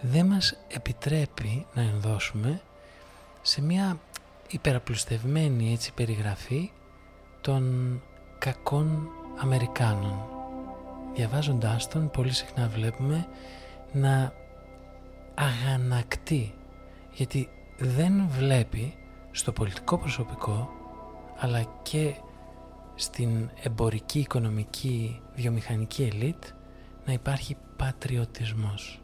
δεν 0.00 0.26
μας 0.26 0.56
επιτρέπει 0.68 1.66
να 1.74 1.82
ενδώσουμε 1.82 2.60
σε 3.42 3.62
μια 3.62 3.98
υπεραπλουστευμένη 4.50 5.72
έτσι 5.72 5.92
περιγραφή 5.92 6.70
των 7.40 8.02
κακών 8.38 9.08
Αμερικάνων. 9.38 10.24
Διαβάζοντάς 11.14 11.88
τον 11.88 12.10
πολύ 12.10 12.32
συχνά 12.32 12.68
βλέπουμε 12.68 13.26
να 13.92 14.32
αγανακτεί 15.34 16.54
γιατί 17.12 17.48
δεν 17.78 18.28
βλέπει 18.28 18.94
στο 19.30 19.52
πολιτικό 19.52 19.98
προσωπικό 19.98 20.70
αλλά 21.38 21.64
και 21.82 22.14
στην 22.94 23.50
εμπορική, 23.62 24.18
οικονομική, 24.18 25.20
βιομηχανική 25.34 26.02
ελίτ 26.02 26.44
να 27.06 27.12
υπάρχει 27.12 27.56
πατριωτισμός. 27.76 29.00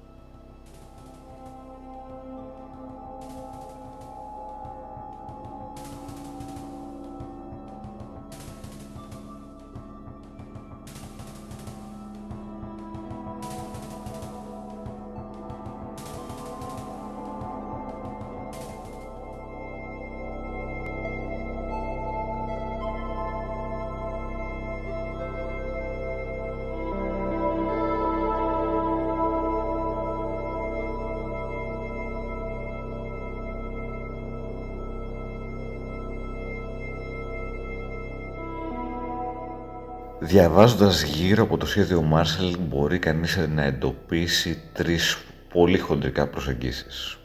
Διαβάζοντας 40.24 41.02
γύρω 41.02 41.42
από 41.42 41.56
το 41.56 41.66
σχέδιο 41.66 42.02
Μάρσελ 42.02 42.56
μπορεί 42.60 42.98
κανείς 42.98 43.38
να 43.54 43.62
εντοπίσει 43.64 44.62
τρεις 44.72 45.18
πολύ 45.52 45.78
χοντρικά 45.78 46.26
προσεγγίσεις. 46.26 47.18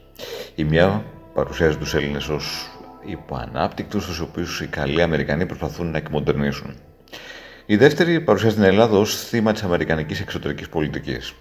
Η 0.55 0.63
μια 0.63 1.05
παρουσιάζει 1.33 1.77
τους 1.77 1.93
Έλληνες 1.93 2.27
ως 2.27 2.69
υποανάπτυκτους, 3.05 4.05
τους 4.05 4.19
οποίους 4.19 4.61
οι 4.61 4.67
καλοί 4.67 5.01
Αμερικανοί 5.01 5.45
προσπαθούν 5.45 5.91
να 5.91 5.97
εκμοντερνήσουν. 5.97 6.75
Η 7.65 7.75
δεύτερη 7.75 8.21
παρουσιάζει 8.21 8.55
την 8.55 8.63
Ελλάδα 8.63 8.97
ως 8.97 9.15
θύμα 9.15 9.51
της 9.51 9.63
αμερικανικής 9.63 10.19
εξωτερικής 10.19 10.69
πολιτικής, 10.69 11.33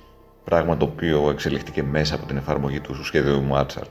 πράγμα 0.45 0.77
το 0.77 0.85
οποίο 0.85 1.31
εξελιχθήκε 1.31 1.83
μέσα 1.83 2.15
από 2.15 2.27
την 2.27 2.37
εφαρμογή 2.37 2.81
του 2.81 3.05
σχέδιου 3.05 3.43
Μάρσελ. 3.43 3.85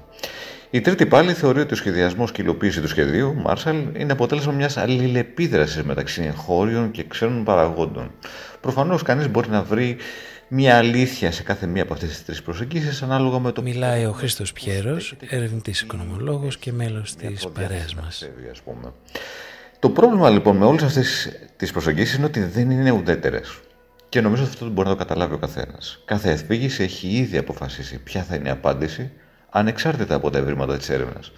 Η 0.76 0.82
τρίτη 0.82 1.05
πάλι 1.05 1.34
θεωρεί 1.34 1.59
ότι 1.59 1.73
ο 1.73 1.76
σχεδιασμός 1.76 2.32
και 2.32 2.41
η 2.41 2.43
υλοποίηση 2.47 2.82
του 2.82 2.88
σχεδίου 2.88 3.43
Marshall 3.47 3.84
είναι 3.97 4.11
αποτέλεσμα 4.11 4.51
μιας 4.51 4.78
αλληλεπίδρασης 4.78 5.84
μεταξύ 5.84 6.23
εγχώριων 6.23 6.91
και 6.91 7.03
ξένων 7.03 7.43
παραγόντων. 7.43 8.11
Προφανώς 8.61 9.01
κανείς 9.03 9.30
μπορεί 9.30 9.49
να 9.49 9.63
βρει 9.63 9.97
μια 10.47 10.78
αλήθεια 10.78 11.32
σε 11.32 11.43
κάθε 11.43 11.65
μία 11.65 11.84
από 11.84 11.93
αυτές 11.93 12.09
τις 12.09 12.26
τρεις 12.26 12.41
προσεγγίσεις 12.41 13.01
ανάλογα 13.01 13.39
με 13.39 13.51
το. 13.51 13.61
Μιλάει 13.61 14.05
ο 14.05 14.11
Χρήστος 14.11 14.53
Πιέρος, 14.53 15.15
ερευνητής 15.30 15.82
οικονομολόγος 15.82 16.57
και 16.57 16.71
μέλος 16.71 17.15
της 17.15 17.47
παρέας 17.53 17.95
μας. 17.95 18.30
Το 19.80 19.89
πρόβλημα 19.89 20.30
λοιπόν 20.30 20.57
με 20.57 20.65
όλες 20.65 20.84
αυτές 20.84 21.30
τις 21.55 21.71
προσεγγίσεις 21.71 22.15
είναι 22.15 22.26
ότι 22.26 22.39
δεν 22.39 22.71
είναι 22.71 22.91
ουδέτερες. 22.91 23.59
Και 24.09 24.21
νομίζω 24.21 24.43
ότι 24.43 24.51
αυτό 24.51 24.69
μπορεί 24.69 24.88
να 24.88 24.93
το 24.93 24.99
καταλάβει 24.99 25.34
ο 25.34 25.38
καθένας. 25.38 26.01
Κάθε 26.05 26.32
εθπήγηση 26.32 26.84
έχει 26.84 27.07
ήδη 27.07 27.38
αποφασίσει 27.38 27.97
ποια 27.97 28.23
θα 28.23 28.36
είναι 28.36 28.47
η 28.47 28.51
απάντηση 28.51 29.11
ανεξάρτητα 29.55 30.15
από 30.15 30.29
τα 30.29 30.37
ευρήματα 30.37 30.77
της 30.77 30.89
έρευνας. 30.89 31.31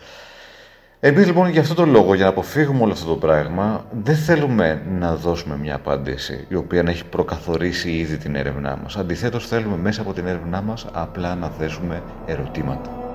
Εμεί 1.00 1.24
λοιπόν 1.24 1.50
για 1.50 1.62
αυτό 1.62 1.74
το 1.74 1.86
λόγο, 1.86 2.14
για 2.14 2.24
να 2.24 2.30
αποφύγουμε 2.30 2.84
όλο 2.84 2.92
αυτό 2.92 3.06
το 3.06 3.16
πράγμα, 3.16 3.86
δεν 4.04 4.16
θέλουμε 4.16 4.82
να 5.00 5.16
δώσουμε 5.16 5.58
μια 5.58 5.76
απάντηση 5.76 6.46
η 6.50 6.56
οποία 6.56 6.84
να 6.84 6.90
έχει 6.90 7.06
προκαθορίσει 7.06 7.92
ήδη 7.92 8.18
την 8.18 8.36
έρευνά 8.36 8.80
μας. 8.84 8.98
Αντιθέτως 8.98 9.48
θέλουμε 9.48 9.78
μέσα 9.78 10.02
από 10.02 10.14
την 10.14 10.28
έρευνά 10.28 10.62
μας 10.62 10.86
απλά 10.92 11.36
να 11.36 11.50
θέσουμε 11.50 12.04
ερωτήματα. 12.26 13.07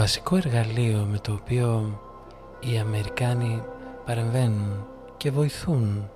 Βασικό 0.00 0.36
εργαλείο 0.36 1.06
με 1.10 1.18
το 1.18 1.32
οποίο 1.32 2.00
οι 2.60 2.78
Αμερικάνοι 2.78 3.62
παρεμβαίνουν 4.04 4.86
και 5.16 5.30
βοηθούν 5.30 6.10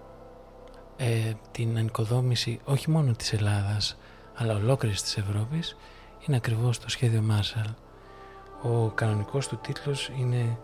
ε, 0.96 1.32
την 1.50 1.76
ανοικοδόμηση 1.76 2.60
όχι 2.64 2.90
μόνο 2.90 3.12
της 3.12 3.32
Ελλάδας 3.32 3.96
αλλά 4.34 4.54
ολόκληρης 4.54 5.02
της 5.02 5.16
Ευρώπης 5.16 5.76
είναι 6.26 6.36
ακριβώς 6.36 6.78
το 6.78 6.90
σχέδιο 6.90 7.22
Μάρσαλ. 7.22 7.66
Ο 8.62 8.88
κανονικός 8.88 9.48
του 9.48 9.58
τίτλος 9.62 10.10
είναι 10.18 10.58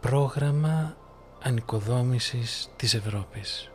«Πρόγραμμα 0.00 0.96
ανοικοδόμησης 1.42 2.70
της 2.76 2.94
Ευρώπης». 2.94 3.70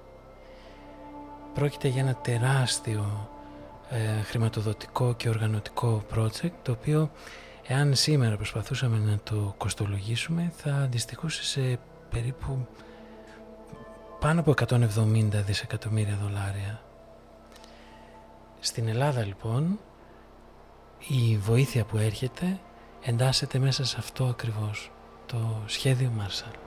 Πρόκειται 1.54 1.88
για 1.88 2.02
ένα 2.02 2.16
τεράστιο 2.16 3.30
ε, 3.90 4.22
χρηματοδοτικό 4.22 5.14
και 5.14 5.30
οργανωτικό 5.30 6.04
project 6.16 6.52
το 6.62 6.72
οποίο 6.72 7.12
εάν 7.68 7.96
σήμερα 7.96 8.36
προσπαθούσαμε 8.36 8.98
να 8.98 9.20
το 9.24 9.54
κοστολογήσουμε 9.58 10.52
θα 10.56 10.76
αντιστοιχούσε 10.76 11.44
σε 11.44 11.80
περίπου 12.10 12.68
πάνω 14.20 14.40
από 14.40 14.54
170 14.68 15.24
δισεκατομμύρια 15.32 16.18
δολάρια. 16.24 16.82
Στην 18.60 18.88
Ελλάδα 18.88 19.26
λοιπόν 19.26 19.80
η 21.08 21.38
βοήθεια 21.38 21.86
που 21.86 21.98
έρχεται 21.98 22.60
εντάσσεται 23.02 23.60
μέσα 23.60 23.86
σε 23.86 23.96
αυτό 24.00 24.26
ακριβώς 24.26 24.92
το 25.26 25.62
σχέδιο 25.66 26.12
Marshall. 26.18 26.65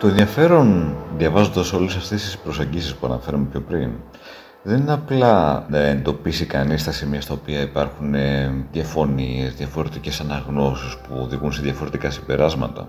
Το 0.00 0.06
ενδιαφέρον 0.06 0.96
διαβάζοντας 1.16 1.72
όλες 1.72 1.96
αυτές 1.96 2.22
τις 2.22 2.38
προσεγγίσεις 2.38 2.94
που 2.94 3.06
αναφέραμε 3.06 3.46
πιο 3.50 3.60
πριν 3.60 3.90
δεν 4.62 4.80
είναι 4.80 4.92
απλά 4.92 5.66
να 5.68 5.78
εντοπίσει 5.78 6.46
κανείς 6.46 6.84
τα 6.84 6.92
σημεία 6.92 7.20
στα 7.20 7.34
οποία 7.34 7.60
υπάρχουν 7.60 8.14
ε, 8.14 8.52
διαφωνίες, 8.72 9.54
διαφορετικές 9.54 10.20
αναγνώσεις 10.20 10.96
που 10.96 11.18
οδηγούν 11.22 11.52
σε 11.52 11.62
διαφορετικά 11.62 12.10
συμπεράσματα. 12.10 12.88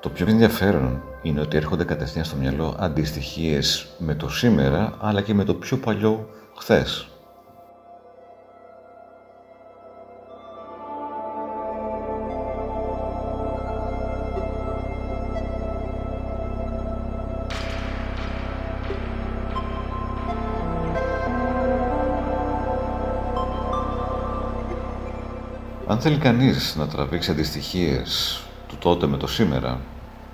Το 0.00 0.08
πιο 0.08 0.26
ενδιαφέρον 0.28 1.02
είναι 1.22 1.40
ότι 1.40 1.56
έρχονται 1.56 1.84
κατευθείαν 1.84 2.24
στο 2.24 2.36
μυαλό 2.36 2.76
αντιστοιχίες 2.78 3.86
με 3.98 4.14
το 4.14 4.28
σήμερα 4.28 4.92
αλλά 5.00 5.20
και 5.20 5.34
με 5.34 5.44
το 5.44 5.54
πιο 5.54 5.76
παλιό 5.76 6.28
χθες. 6.56 7.08
Θέλει 26.08 26.18
κανείς 26.18 26.76
να 26.76 26.86
τραβήξει 26.86 27.30
αντιστοιχίες 27.30 28.40
του 28.68 28.76
τότε 28.78 29.06
με 29.06 29.16
το 29.16 29.26
σήμερα, 29.26 29.80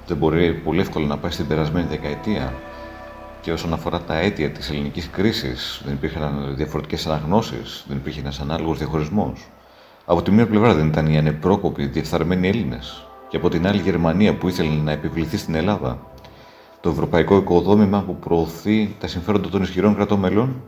δεν 0.07 0.17
μπορεί 0.17 0.55
πολύ 0.55 0.81
εύκολα 0.81 1.07
να 1.07 1.19
πάει 1.19 1.31
στην 1.31 1.47
περασμένη 1.47 1.87
δεκαετία 1.87 2.55
και 3.41 3.53
όσον 3.53 3.73
αφορά 3.73 4.01
τα 4.01 4.19
αίτια 4.19 4.51
της 4.51 4.71
ελληνικής 4.71 5.11
κρίσης, 5.11 5.83
δεν 5.85 5.95
υπήρχαν 5.95 6.55
διαφορετικές 6.57 7.07
αναγνώσεις, 7.07 7.85
δεν 7.89 7.97
υπήρχε 7.97 8.21
ένας 8.21 8.41
ανάλογος 8.41 8.79
διαχωρισμός. 8.79 9.47
Από 10.05 10.23
τη 10.23 10.31
μία 10.31 10.47
πλευρά 10.47 10.75
δεν 10.75 10.87
ήταν 10.87 11.07
οι 11.07 11.19
ανεπρόκοποι, 11.19 11.87
διεφθαρμένοι 11.87 12.49
Έλληνες 12.49 13.07
και 13.29 13.37
από 13.37 13.49
την 13.49 13.67
άλλη 13.67 13.79
η 13.79 13.83
Γερμανία 13.83 14.35
που 14.35 14.49
ήθελε 14.49 14.71
να 14.71 14.93
επιβληθεί 14.93 15.37
στην 15.37 15.55
Ελλάδα. 15.55 15.99
Το 16.81 16.91
ευρωπαϊκό 16.91 17.37
οικοδόμημα 17.37 18.03
που 18.03 18.17
προωθεί 18.17 18.97
τα 19.01 19.07
συμφέροντα 19.07 19.49
των 19.49 19.63
ισχυρών 19.63 19.95
κρατών 19.95 20.19
μελών 20.19 20.63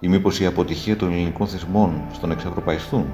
ή 0.00 0.08
μήπως 0.08 0.40
η 0.40 0.46
αποτυχία 0.46 0.96
των 0.96 1.12
ελληνικών 1.12 1.46
θεσμών 1.46 2.02
στο 2.12 2.26
να 2.26 2.32
εξευρωπαϊστούν. 2.32 3.06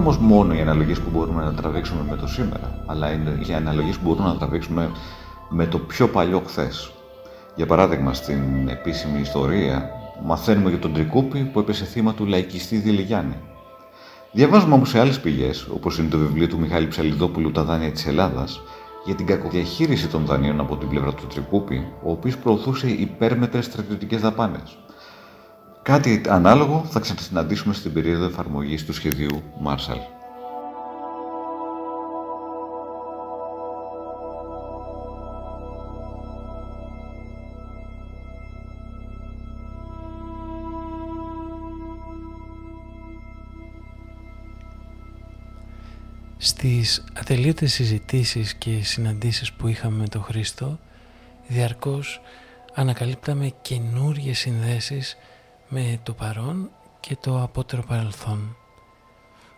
Δεν 0.00 0.08
είναι 0.08 0.18
όμως 0.18 0.30
μόνο 0.32 0.54
οι 0.54 0.60
αναλογίες 0.60 1.00
που 1.00 1.10
μπορούμε 1.12 1.44
να 1.44 1.54
τραβήξουμε 1.54 2.00
με 2.10 2.16
το 2.16 2.26
σήμερα, 2.26 2.82
αλλά 2.86 3.12
είναι 3.12 3.40
και 3.44 3.52
οι 3.52 3.54
αναλογίες 3.54 3.96
που 3.96 4.08
μπορούμε 4.08 4.28
να 4.28 4.36
τραβήξουμε 4.36 4.90
με 5.48 5.66
το 5.66 5.78
πιο 5.78 6.08
παλιό 6.08 6.42
χθες. 6.46 6.90
Για 7.56 7.66
παράδειγμα, 7.66 8.14
στην 8.14 8.68
επίσημη 8.68 9.20
ιστορία 9.20 9.90
μαθαίνουμε 10.24 10.68
για 10.68 10.78
τον 10.78 10.92
Τρικούπη 10.92 11.38
που 11.52 11.58
έπεσε 11.58 11.84
θύμα 11.84 12.14
του 12.14 12.26
λαϊκιστή 12.26 12.76
Δηλιγιάννη. 12.76 13.36
Διαβάζουμε 14.32 14.74
όμως 14.74 14.88
σε 14.88 15.00
άλλες 15.00 15.20
πηγές, 15.20 15.66
όπως 15.74 15.98
είναι 15.98 16.08
το 16.08 16.18
βιβλίο 16.18 16.48
του 16.48 16.58
Μιχάλη 16.58 16.88
Ψαλιδόπουλου 16.88 17.50
Τα 17.50 17.62
δάνεια 17.62 17.92
της 17.92 18.06
Ελλάδας, 18.06 18.60
για 19.04 19.14
την 19.14 19.26
κακοδιαχείριση 19.26 20.08
των 20.08 20.24
δανείων 20.24 20.60
από 20.60 20.76
την 20.76 20.88
πλευρά 20.88 21.12
του 21.12 21.26
Τρικούπη, 21.26 21.86
ο 22.02 22.10
οποίος 22.10 22.36
προωθούσε 22.36 22.88
υπέρμετρες 22.88 23.64
στρατιωτικές 23.64 24.20
δαπάνες. 24.20 24.78
Κάτι 25.82 26.20
ανάλογο 26.28 26.84
θα 26.90 27.00
ξανασυναντήσουμε 27.00 27.74
στην 27.74 27.92
περίοδο 27.92 28.24
εφαρμογής 28.24 28.84
του 28.84 28.92
σχεδίου 28.92 29.42
Marshall. 29.66 30.18
Στις 46.42 47.04
ατελείωτες 47.14 47.72
συζητήσεις 47.72 48.54
και 48.54 48.82
συναντήσεις 48.82 49.52
που 49.52 49.68
είχαμε 49.68 49.96
με 49.96 50.08
τον 50.08 50.22
Χρήστο, 50.22 50.78
διαρκώς 51.48 52.20
ανακαλύπταμε 52.74 53.52
καινούριες 53.62 54.38
συνδέσεις 54.38 55.16
με 55.72 56.00
το 56.02 56.12
παρόν 56.12 56.70
και 57.00 57.16
το 57.16 57.42
απότερο 57.42 57.82
παρελθόν. 57.82 58.56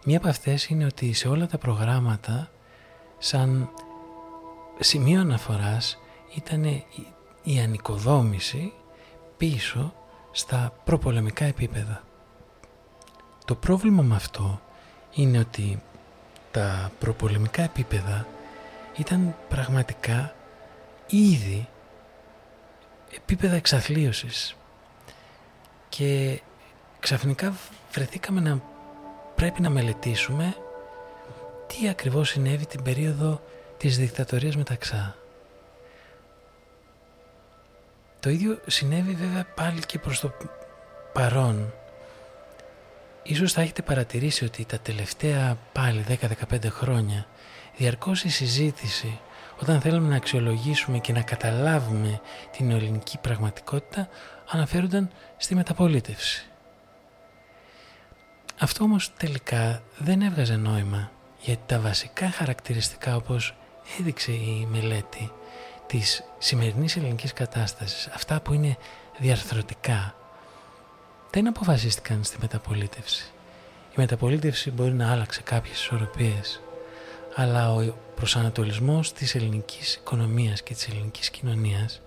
Μία 0.05 0.19
από 0.19 0.29
αυτές 0.29 0.67
είναι 0.67 0.85
ότι 0.85 1.13
σε 1.13 1.29
όλα 1.29 1.47
τα 1.47 1.59
προγράμματα 1.59 2.51
σαν 3.19 3.71
σημείο 4.79 5.21
αναφοράς 5.21 5.99
ήταν 6.35 6.65
η 7.43 7.61
ανοικοδόμηση 7.61 8.73
πίσω 9.37 9.95
στα 10.33 10.73
προπολεμικά 10.85 11.45
επίπεδα. 11.45 12.03
Το 13.45 13.55
πρόβλημα 13.55 14.03
με 14.03 14.15
αυτό 14.15 14.61
είναι 15.15 15.39
ότι 15.39 15.83
τα 16.51 16.91
προπολεμικά 16.99 17.63
επίπεδα 17.63 18.27
ήταν 18.97 19.35
πραγματικά 19.49 20.35
ήδη 21.07 21.69
επίπεδα 23.17 23.55
εξαθλίωσης 23.55 24.57
και 25.97 26.41
ξαφνικά 27.01 27.55
βρεθήκαμε 27.93 28.41
να 28.41 28.61
πρέπει 29.35 29.61
να 29.61 29.71
μελετήσουμε 29.71 30.57
τι 31.67 31.89
ακριβώς 31.89 32.29
συνέβη 32.29 32.67
την 32.67 32.83
περίοδο 32.83 33.43
της 33.77 33.99
δικτατορίας 33.99 34.57
μεταξά. 34.57 35.17
Το 38.21 38.31
ίδιο 38.31 38.59
συνέβη 38.67 39.15
βέβαια 39.15 39.47
πάλι 39.55 39.81
και 39.81 39.99
προς 39.99 40.21
το 40.21 40.33
παρόν. 41.13 41.73
Ίσως 43.23 43.53
θα 43.53 43.61
έχετε 43.61 43.83
παρατηρήσει 43.83 44.45
ότι 44.45 44.65
τα 44.65 44.79
τελευταία 44.79 45.57
πάλι 45.73 46.05
10-15 46.51 46.67
χρόνια 46.69 47.27
διαρκώς 47.77 48.25
η 48.25 48.29
συζήτηση 48.29 49.19
όταν 49.61 49.81
θέλουμε 49.81 50.09
να 50.09 50.17
αξιολογήσουμε 50.17 50.99
και 50.99 51.13
να 51.13 51.23
καταλάβουμε 51.23 52.21
την 52.57 52.71
ελληνική 52.71 53.19
πραγματικότητα 53.19 54.09
αναφέρονταν 54.53 55.11
στη 55.37 55.55
μεταπολίτευση. 55.55 56.47
Αυτό 58.59 58.85
όμως 58.85 59.13
τελικά 59.17 59.83
δεν 59.99 60.23
έβγαζε 60.23 60.57
νόημα 60.57 61.11
γιατί 61.41 61.63
τα 61.67 61.79
βασικά 61.79 62.31
χαρακτηριστικά 62.31 63.17
όπως 63.17 63.55
έδειξε 64.01 64.33
η 64.33 64.69
μελέτη 64.71 65.33
της 65.87 66.23
σημερινής 66.39 66.97
ελληνικής 66.97 67.33
κατάστασης, 67.33 68.07
αυτά 68.07 68.41
που 68.41 68.53
είναι 68.53 68.77
διαρθρωτικά, 69.19 70.15
δεν 71.31 71.47
αποφασίστηκαν 71.47 72.25
στη 72.25 72.37
μεταπολίτευση. 72.41 73.33
Η 73.91 73.95
μεταπολίτευση 73.97 74.71
μπορεί 74.71 74.93
να 74.93 75.13
άλλαξε 75.13 75.43
κάποιες 75.43 75.77
ισορροπίες, 75.81 76.61
αλλά 77.35 77.73
ο 77.73 77.95
προσανατολισμός 78.15 79.13
της 79.13 79.35
ελληνικής 79.35 79.95
οικονομίας 79.95 80.63
και 80.63 80.75
της 80.75 80.89
ελληνικής 80.89 81.31
κοινωνίας 81.31 82.01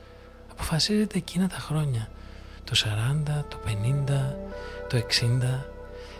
αποφασίζεται 0.52 1.18
εκείνα 1.18 1.48
τα 1.48 1.58
χρόνια 1.58 2.10
το 2.66 2.74
40, 2.76 3.44
το 3.48 3.58
50, 3.66 4.36
το 4.88 4.98
60 4.98 5.66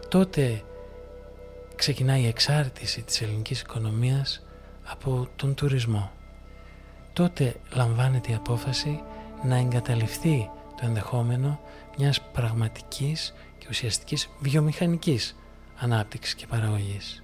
τότε 0.10 0.64
ξεκινάει 1.76 2.22
η 2.22 2.28
εξάρτηση 2.28 3.02
της 3.02 3.22
ελληνικής 3.22 3.62
οικονομίας 3.62 4.46
από 4.84 5.28
τον 5.36 5.56
τουρισμό. 5.56 6.12
Τότε 7.14 7.56
λαμβάνεται 7.74 8.32
η 8.32 8.36
απόφαση 8.36 9.04
να 9.44 9.56
εγκαταλειφθεί 9.58 10.50
το 10.78 10.86
ενδεχόμενο 10.86 11.60
μιας 11.98 12.22
πραγματικής 12.22 13.34
και 13.58 13.68
ουσιαστικής 13.70 14.30
βιομηχανικής 14.40 15.36
ανάπτυξης 15.78 16.36
και 16.36 16.48
παραγωγής. 16.48 17.24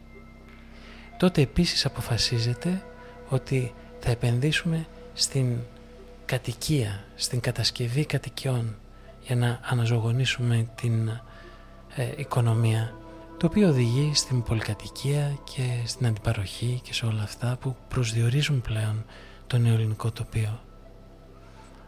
Τότε 1.17 1.41
επίσης 1.41 1.85
αποφασίζεται 1.85 2.83
ότι 3.29 3.73
θα 3.99 4.11
επενδύσουμε 4.11 4.87
στην 5.13 5.57
κατοικία, 6.25 7.03
στην 7.15 7.39
κατασκευή 7.39 8.05
κατοικιών 8.05 8.75
για 9.21 9.35
να 9.35 9.59
αναζωογονήσουμε 9.63 10.69
την 10.75 11.07
ε, 11.95 12.11
οικονομία 12.17 12.95
το 13.41 13.47
οποίο 13.47 13.67
οδηγεί 13.67 14.11
στην 14.13 14.43
πολυκατοικία 14.43 15.37
και 15.43 15.81
στην 15.85 16.05
αντιπαροχή 16.05 16.79
και 16.83 16.93
σε 16.93 17.05
όλα 17.05 17.23
αυτά 17.23 17.57
που 17.61 17.75
προσδιορίζουν 17.87 18.61
πλέον 18.61 19.05
το 19.47 19.57
νεοελληνικό 19.57 20.11
τοπίο. 20.11 20.59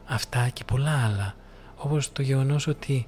Αυτά 0.06 0.50
και 0.50 0.64
πολλά 0.64 1.04
άλλα, 1.06 1.36
όπως 1.76 2.12
το 2.12 2.22
γεγονός 2.22 2.68
ότι 2.68 3.08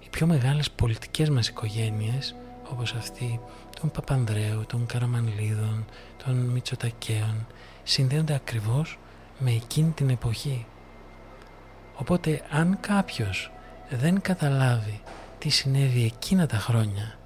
οι 0.00 0.08
πιο 0.10 0.26
μεγάλες 0.26 0.70
πολιτικές 0.70 1.30
μας 1.30 1.48
οικογένειες, 1.48 2.34
όπως 2.70 2.92
αυτή 2.94 3.40
των 3.80 3.90
Παπανδρέου, 3.90 4.64
των 4.66 4.86
Καραμανλίδων, 4.86 5.84
των 6.24 6.34
Μητσοτακέων, 6.34 7.46
συνδέονται 7.82 8.34
ακριβώς 8.34 8.98
με 9.38 9.50
εκείνη 9.50 9.90
την 9.90 10.08
εποχή. 10.08 10.66
Οπότε 11.94 12.42
αν 12.50 12.78
κάποιος 12.80 13.50
δεν 13.90 14.20
καταλάβει 14.20 15.00
τι 15.38 15.48
συνέβη 15.48 16.04
εκείνα 16.04 16.46
τα 16.46 16.56
χρόνια, 16.56 17.18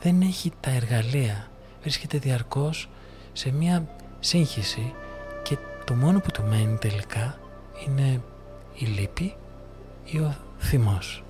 δεν 0.00 0.20
έχει 0.20 0.52
τα 0.60 0.70
εργαλεία, 0.70 1.48
βρίσκεται 1.80 2.18
διαρκώς 2.18 2.88
σε 3.32 3.52
μία 3.52 3.86
σύγχυση 4.20 4.94
και 5.42 5.56
το 5.84 5.92
το 5.92 5.98
μόνο 5.98 6.20
που 6.20 6.30
του 6.30 6.42
μένει 6.42 6.76
τελικά 6.76 7.38
είναι 7.86 8.20
η 8.74 8.84
λύπη 8.84 9.34
ή 10.04 10.18
ο 10.18 10.36
θυμός. 10.58 11.24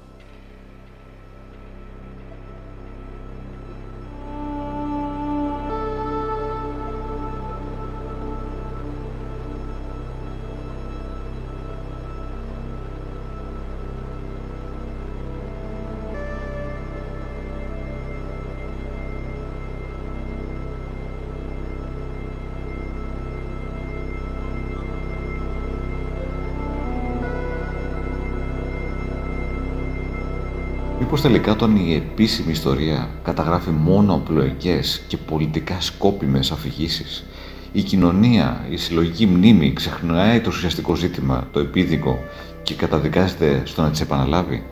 Τελικά 31.23 31.53
όταν 31.53 31.77
η 31.77 31.95
επίσημη 31.95 32.53
ιστορία 32.53 33.09
καταγράφει 33.23 33.71
μόνο 33.71 34.15
απλοεκές 34.15 35.03
και 35.07 35.17
πολιτικά 35.17 35.81
σκόπιμες 35.81 36.51
αφηγήσεις, 36.51 37.25
η 37.73 37.83
κοινωνία, 37.83 38.67
η 38.71 38.77
συλλογική 38.77 39.27
μνήμη 39.27 39.73
ξεχνάει 39.73 40.41
το 40.41 40.49
ουσιαστικό 40.49 40.95
ζήτημα, 40.95 41.49
το 41.53 41.61
επίδικο 41.61 42.19
και 42.63 42.75
καταδικάζεται 42.75 43.63
στο 43.65 43.83
να 43.83 43.91
τις 43.91 44.01
επαναλάβει. 44.01 44.63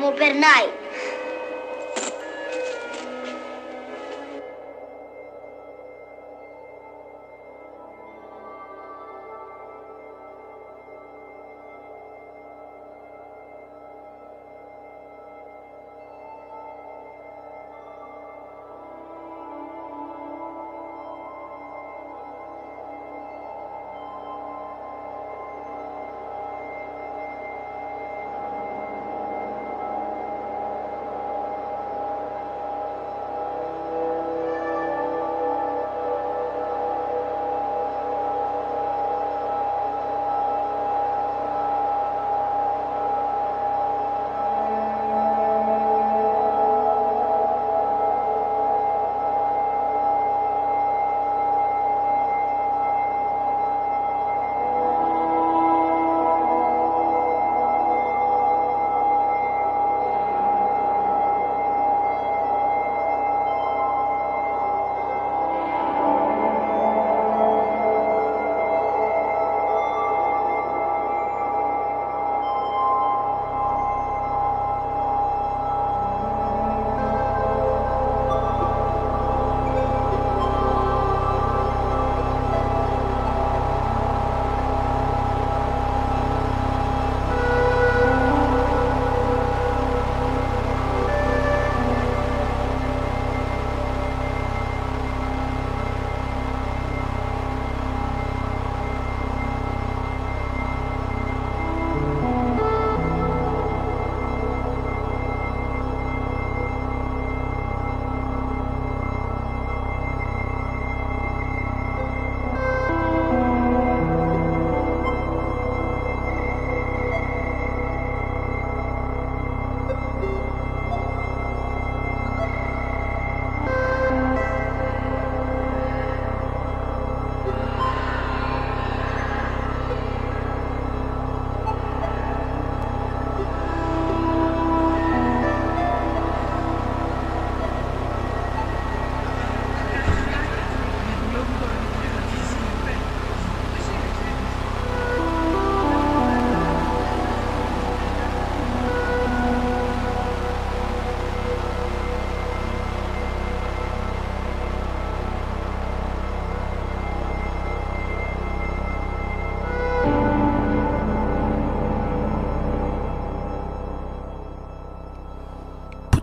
Ποτέ, 0.00 0.28
μα 0.42 0.79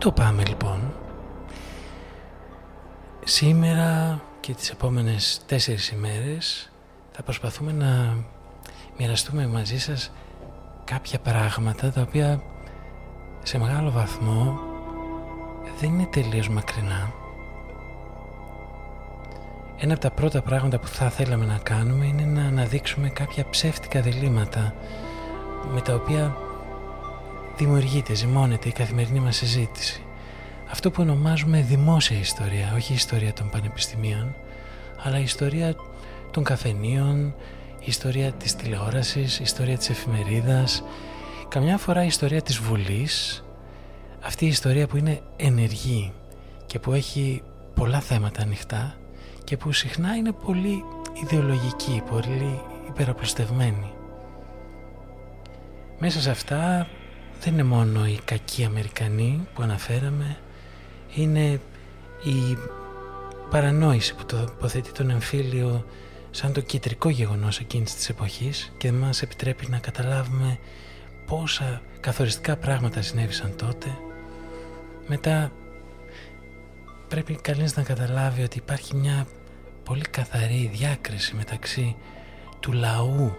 το 0.08 0.14
πάμε 0.14 0.44
λοιπόν. 0.48 0.94
Σήμερα 3.24 4.22
και 4.40 4.54
τις 4.54 4.70
επόμενες 4.70 5.42
τέσσερις 5.46 5.90
ημέρες 5.90 6.72
θα 7.12 7.24
προσπαθούμε 7.24 7.72
να 7.72 8.18
μοιραστούμε 8.98 9.48
μαζί 9.48 9.80
σας 9.80 10.12
κάποια 10.84 11.20
πράγματα 11.20 11.92
τα 11.92 12.02
οποία 12.02 12.42
σε 13.44 13.58
μεγάλο 13.58 13.92
βαθμό 13.92 14.60
δεν 15.80 15.90
είναι 15.90 16.06
τελείως 16.06 16.50
μακρινά. 16.50 17.12
Ένα 19.78 19.94
από 19.94 20.02
τα 20.02 20.12
πρώτα 20.12 20.42
πράγματα 20.42 20.80
που 20.80 20.88
θα 20.88 21.10
θέλαμε 21.10 21.46
να 21.46 21.58
κάνουμε 21.64 22.06
είναι 22.06 22.26
να 22.26 22.48
αναδείξουμε 22.48 23.10
κάποια 23.10 23.50
ψεύτικα 23.50 24.02
διλήμματα 24.02 24.74
με 25.74 25.82
τα 25.82 25.94
οποία 25.94 26.47
δημιουργείται, 27.58 28.14
ζυμώνεται 28.14 28.68
η 28.68 28.72
καθημερινή 28.72 29.20
μας 29.20 29.36
συζήτηση. 29.36 30.02
Αυτό 30.70 30.92
που 30.92 31.02
ονομάζουμε 31.02 31.62
δημόσια 31.62 32.20
ιστορία, 32.20 32.74
όχι 32.76 32.92
η 32.92 32.96
ιστορία 32.96 33.34
των 33.34 33.50
πανεπιστημίων, 33.50 34.36
αλλά 35.04 35.20
η 35.20 35.24
ιστορία 35.24 35.76
των 36.32 36.44
καφενείων, 36.44 37.26
η 37.80 37.86
ιστορία 37.86 38.32
της 38.32 38.56
τηλεόρασης, 38.56 39.40
η 39.40 39.44
ιστορία 39.44 39.78
της 39.78 39.90
εφημερίδας, 39.90 40.84
καμιά 41.48 41.78
φορά 41.78 42.04
η 42.04 42.08
ιστορία 42.08 42.42
της 42.42 42.58
Βουλής, 42.58 43.44
αυτή 44.22 44.46
η 44.46 44.48
ιστορία 44.48 44.88
που 44.88 44.98
είναι 44.98 45.22
ενεργή 45.36 46.14
και 46.66 46.80
που 46.80 46.94
έχει 46.94 47.44
πολλά 47.74 48.00
θέματα 48.00 48.42
ανοιχτά 48.42 48.96
και 49.44 49.58
που 49.58 49.72
συχνά 49.72 50.16
είναι 50.16 50.32
πολύ 50.32 50.84
ιδεολογική, 51.24 52.04
πολύ 52.10 52.62
υπεραπλουστευμένη. 52.88 53.92
Μέσα 56.00 56.22
σε 56.22 56.30
αυτά 56.30 56.88
δεν 57.40 57.54
είναι 57.54 57.64
μόνο 57.64 58.08
οι 58.08 58.20
κακοί 58.26 58.64
Αμερικανοί 58.64 59.48
που 59.54 59.62
αναφέραμε, 59.62 60.38
είναι 61.16 61.60
η 62.24 62.58
παρανόηση 63.50 64.16
που 64.16 64.26
τοποθετεί 64.26 64.92
τον 64.92 65.10
εμφύλιο 65.10 65.86
σαν 66.32 66.54
το 66.54 66.62
κεντρικό 66.62 67.10
γεγονός 67.10 67.60
εκείνης 67.60 67.96
της 67.96 68.10
εποχής 68.10 68.72
και 68.78 68.92
μας 68.92 69.22
επιτρέπει 69.22 69.68
να 69.70 69.78
καταλάβουμε 69.78 70.60
πόσα 71.26 71.82
καθοριστικά 72.00 72.56
πράγματα 72.56 73.02
συνέβησαν 73.02 73.56
τότε. 73.56 73.98
Μετά 75.08 75.52
πρέπει 77.08 77.36
κανείς 77.36 77.76
να 77.76 77.84
καταλάβει 77.84 78.44
ότι 78.44 78.58
υπάρχει 78.58 78.96
μια 78.96 79.28
πολύ 79.84 80.04
καθαρή 80.04 80.70
διάκριση 80.74 81.36
μεταξύ 81.36 81.96
του 82.60 82.72
λαού 82.72 83.36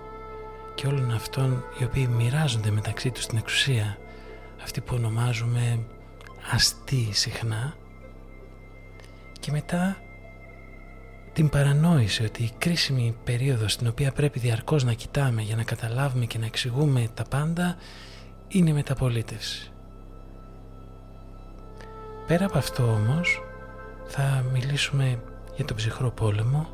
και 0.78 0.86
όλων 0.86 1.12
αυτών 1.12 1.64
οι 1.78 1.84
οποίοι 1.84 2.08
μοιράζονται 2.10 2.70
μεταξύ 2.70 3.10
τους 3.10 3.26
την 3.26 3.38
εξουσία 3.38 3.98
αυτή 4.62 4.80
που 4.80 4.94
ονομάζουμε 4.94 5.78
αστεί 6.52 7.08
συχνά 7.12 7.74
και 9.40 9.50
μετά 9.50 9.96
την 11.32 11.48
παρανόηση 11.48 12.24
ότι 12.24 12.42
η 12.42 12.50
κρίσιμη 12.58 13.16
περίοδος 13.24 13.72
στην 13.72 13.86
οποία 13.86 14.12
πρέπει 14.12 14.38
διαρκώς 14.38 14.84
να 14.84 14.92
κοιτάμε 14.92 15.42
για 15.42 15.56
να 15.56 15.62
καταλάβουμε 15.62 16.24
και 16.24 16.38
να 16.38 16.46
εξηγούμε 16.46 17.08
τα 17.14 17.22
πάντα 17.22 17.76
είναι 18.48 18.70
η 18.70 18.72
μεταπολίτευση. 18.72 19.72
Πέρα 22.26 22.44
από 22.46 22.58
αυτό 22.58 22.82
όμως 22.82 23.42
θα 24.06 24.44
μιλήσουμε 24.52 25.22
για 25.56 25.64
τον 25.64 25.76
ψυχρό 25.76 26.10
πόλεμο 26.10 26.68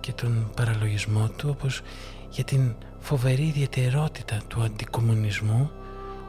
και 0.00 0.12
τον 0.12 0.50
παραλογισμό 0.56 1.28
του 1.28 1.48
όπως 1.50 1.82
για 2.30 2.44
την 2.44 2.74
φοβερή 3.00 3.46
ιδιαιτερότητα 3.46 4.40
του 4.48 4.62
αντικομουνισμού 4.62 5.70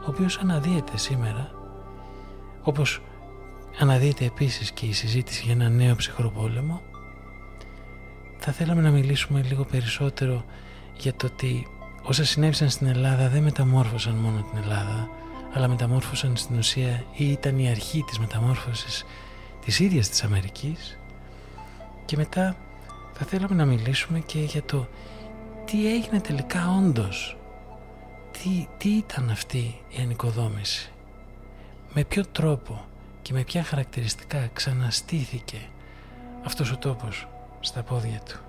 ο 0.00 0.04
οποίος 0.06 0.38
αναδύεται 0.38 0.96
σήμερα 0.96 1.50
όπως 2.62 3.02
αναδύεται 3.78 4.24
επίσης 4.24 4.70
και 4.70 4.86
η 4.86 4.92
συζήτηση 4.92 5.42
για 5.44 5.52
ένα 5.52 5.68
νέο 5.68 5.96
ψυχρό 5.96 6.30
πόλεμο 6.30 6.82
θα 8.38 8.52
θέλαμε 8.52 8.80
να 8.80 8.90
μιλήσουμε 8.90 9.42
λίγο 9.42 9.64
περισσότερο 9.64 10.44
για 10.96 11.14
το 11.14 11.26
ότι 11.26 11.66
όσα 12.02 12.24
συνέβησαν 12.24 12.70
στην 12.70 12.86
Ελλάδα 12.86 13.28
δεν 13.28 13.42
μεταμόρφωσαν 13.42 14.14
μόνο 14.14 14.46
την 14.50 14.62
Ελλάδα 14.62 15.08
αλλά 15.52 15.68
μεταμόρφωσαν 15.68 16.36
στην 16.36 16.58
ουσία 16.58 17.04
ή 17.12 17.30
ήταν 17.30 17.58
η 17.58 17.68
αρχή 17.68 18.04
της 18.06 18.18
μεταμόρφωσης 18.18 19.04
της 19.64 19.80
ίδιας 19.80 20.08
της 20.08 20.22
Αμερικής. 20.24 20.98
Και 22.04 22.16
μετά 22.16 22.56
θα 23.12 23.24
θέλαμε 23.24 23.54
να 23.54 23.64
μιλήσουμε 23.64 24.20
και 24.20 24.38
για 24.38 24.62
το 24.62 24.88
τι 25.64 25.94
έγινε 25.94 26.20
τελικά 26.20 26.76
όντως; 26.78 27.36
Τι, 28.30 28.68
τι 28.78 28.88
ήταν 28.88 29.30
αυτή 29.30 29.80
η 29.88 30.00
ανοικοδόμηση; 30.00 30.92
Με 31.94 32.04
ποιο 32.04 32.26
τρόπο 32.26 32.84
και 33.22 33.32
με 33.32 33.42
ποια 33.42 33.62
χαρακτηριστικά 33.62 34.50
ξαναστήθηκε 34.52 35.58
αυτός 36.44 36.72
ο 36.72 36.76
τόπος 36.76 37.28
στα 37.60 37.82
πόδια 37.82 38.20
του; 38.28 38.40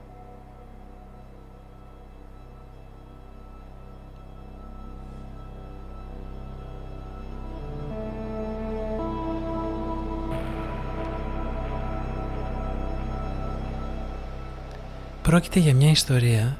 Πρόκειται 15.22 15.60
για 15.60 15.74
μια 15.74 15.90
ιστορία 15.90 16.58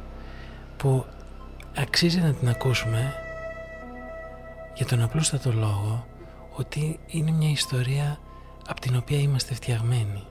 που 0.84 1.06
αξίζει 1.76 2.20
να 2.20 2.34
την 2.34 2.50
ακούσουμε 2.50 3.14
για 4.74 4.86
τον 4.86 5.02
απλούστατο 5.02 5.52
λόγο 5.54 6.06
ότι 6.56 7.00
είναι 7.08 7.32
μια 7.32 7.50
ιστορία 7.50 8.20
από 8.68 8.82
την 8.82 8.96
οποία 8.96 9.20
είμαστε 9.20 9.54
φτιαγμένοι. 9.54 10.24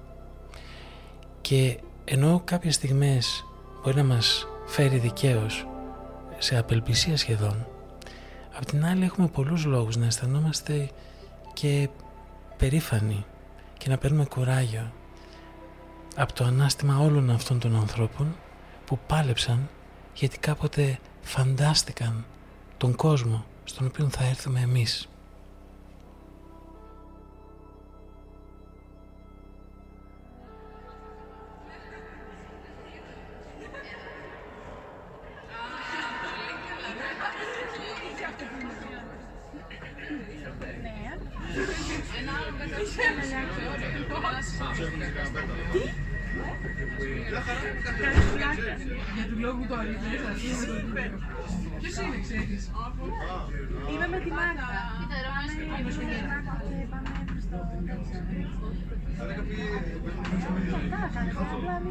Και 1.40 1.80
ενώ 2.04 2.42
κάποιες 2.44 2.74
στιγμές 2.74 3.44
μπορεί 3.82 3.96
να 3.96 4.04
μας 4.04 4.46
φέρει 4.66 4.98
δικαίως 4.98 5.66
σε 6.38 6.58
απελπισία 6.58 7.16
σχεδόν 7.16 7.66
απ' 8.56 8.64
την 8.64 8.84
άλλη 8.84 9.04
έχουμε 9.04 9.28
πολλούς 9.28 9.64
λόγους 9.64 9.96
να 9.96 10.06
αισθανόμαστε 10.06 10.90
και 11.52 11.88
περήφανοι 12.56 13.24
και 13.78 13.88
να 13.88 13.98
παίρνουμε 13.98 14.24
κουράγιο 14.24 14.92
από 16.16 16.32
το 16.32 16.44
ανάστημα 16.44 16.98
όλων 16.98 17.30
αυτών 17.30 17.58
των 17.58 17.76
ανθρώπων 17.76 18.36
που 18.84 18.98
πάλεψαν 19.06 19.68
γιατί 20.14 20.38
κάποτε 20.38 20.98
φαντάστηκαν 21.22 22.24
τον 22.76 22.94
κόσμο 22.94 23.44
στον 23.64 23.86
οποίο 23.86 24.08
θα 24.08 24.24
έρθουμε 24.24 24.60
εμείς. 24.60 25.08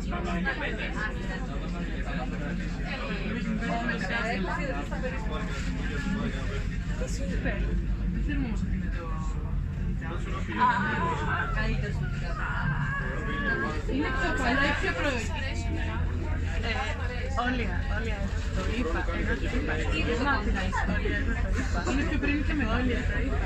Τι 0.01 0.07
σου 7.15 7.23
είπε. 7.33 7.53
Δεν 8.13 8.21
θέλουμε 8.25 8.45
όμως 8.47 8.61
ότι 8.61 8.75
είναι 8.75 8.89
το... 8.97 9.03
Καλύτερο 11.55 11.93
Είναι 13.93 14.09
πιο 14.19 14.29
καλό 14.43 14.61
ή 14.69 14.73
πιο 14.81 14.91
πρωί. 14.99 15.23
Όλοι, 17.45 17.65
όλοι 17.95 18.13
το 18.55 18.61
είπα, 18.77 18.99
εγώ 19.19 19.33
το 19.41 19.47
είπα. 19.57 19.73
Να 20.23 20.33
την 20.45 20.55
ιστορία, 20.71 21.17
εγώ 21.21 21.33
το 21.43 21.49
είπα. 21.59 21.79
Είναι 21.91 22.03
πιο 22.09 22.17
πριν 22.23 22.37
και 22.45 22.53
με 22.53 22.65
όλοι, 22.77 22.93
το 23.09 23.17
είπα. 23.25 23.37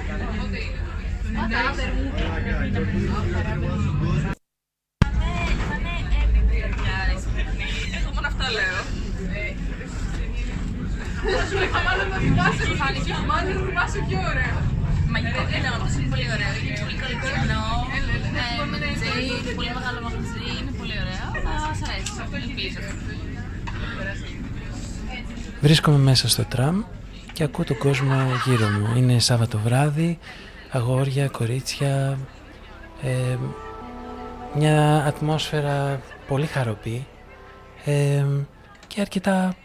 Εγώ 7.98 8.10
μόνο 8.14 8.28
αυτά 8.28 8.46
λέω. 8.58 8.80
Σου 11.50 11.58
είχα 11.64 11.80
μάλλον 11.88 12.08
να 12.10 12.18
θυμάσαι, 12.18 12.66
μάλλον 13.96 14.04
να 14.04 14.04
θυμάσαι 14.04 14.06
πιο 14.10 14.20
ωραίο. 14.32 14.58
Μαγικό, 15.14 15.42
έλα, 15.58 15.70
όμως 15.78 15.94
είναι 15.96 16.10
πολύ 16.14 16.28
ωραίο. 16.36 16.52
Είναι 16.66 16.80
πολύ 16.84 16.98
καλό 17.02 17.16
κοινό, 17.24 17.64
πολύ 19.56 19.72
μεγάλο 19.78 20.00
μαγαζί, 20.06 20.48
είναι 20.62 20.74
πολύ 20.80 20.96
ωραίο. 21.04 21.26
Θα 21.46 21.54
σας 21.66 21.90
αρέσει, 21.90 22.12
αυτό 22.24 22.36
ελπίζω. 22.36 22.80
Βρίσκομαι 25.62 25.98
μέσα 25.98 26.30
στο 26.30 26.44
τραμ 26.46 26.84
και 27.34 27.44
ακούω 27.44 27.66
τον 27.66 27.78
κόσμο 27.78 28.16
γύρω 28.46 28.68
μου. 28.70 28.98
Είναι 28.98 29.20
Σάββατο 29.20 29.58
βράδυ, 29.58 30.20
αγόρια, 30.72 31.28
κορίτσια, 31.28 32.18
ε, 33.02 33.38
μια 34.56 35.04
ατμόσφαιρα 35.08 36.02
πολύ 36.28 36.46
χαροπή 36.46 37.06
ε, 37.86 38.26
και 38.88 39.02
αρκετά 39.02 39.56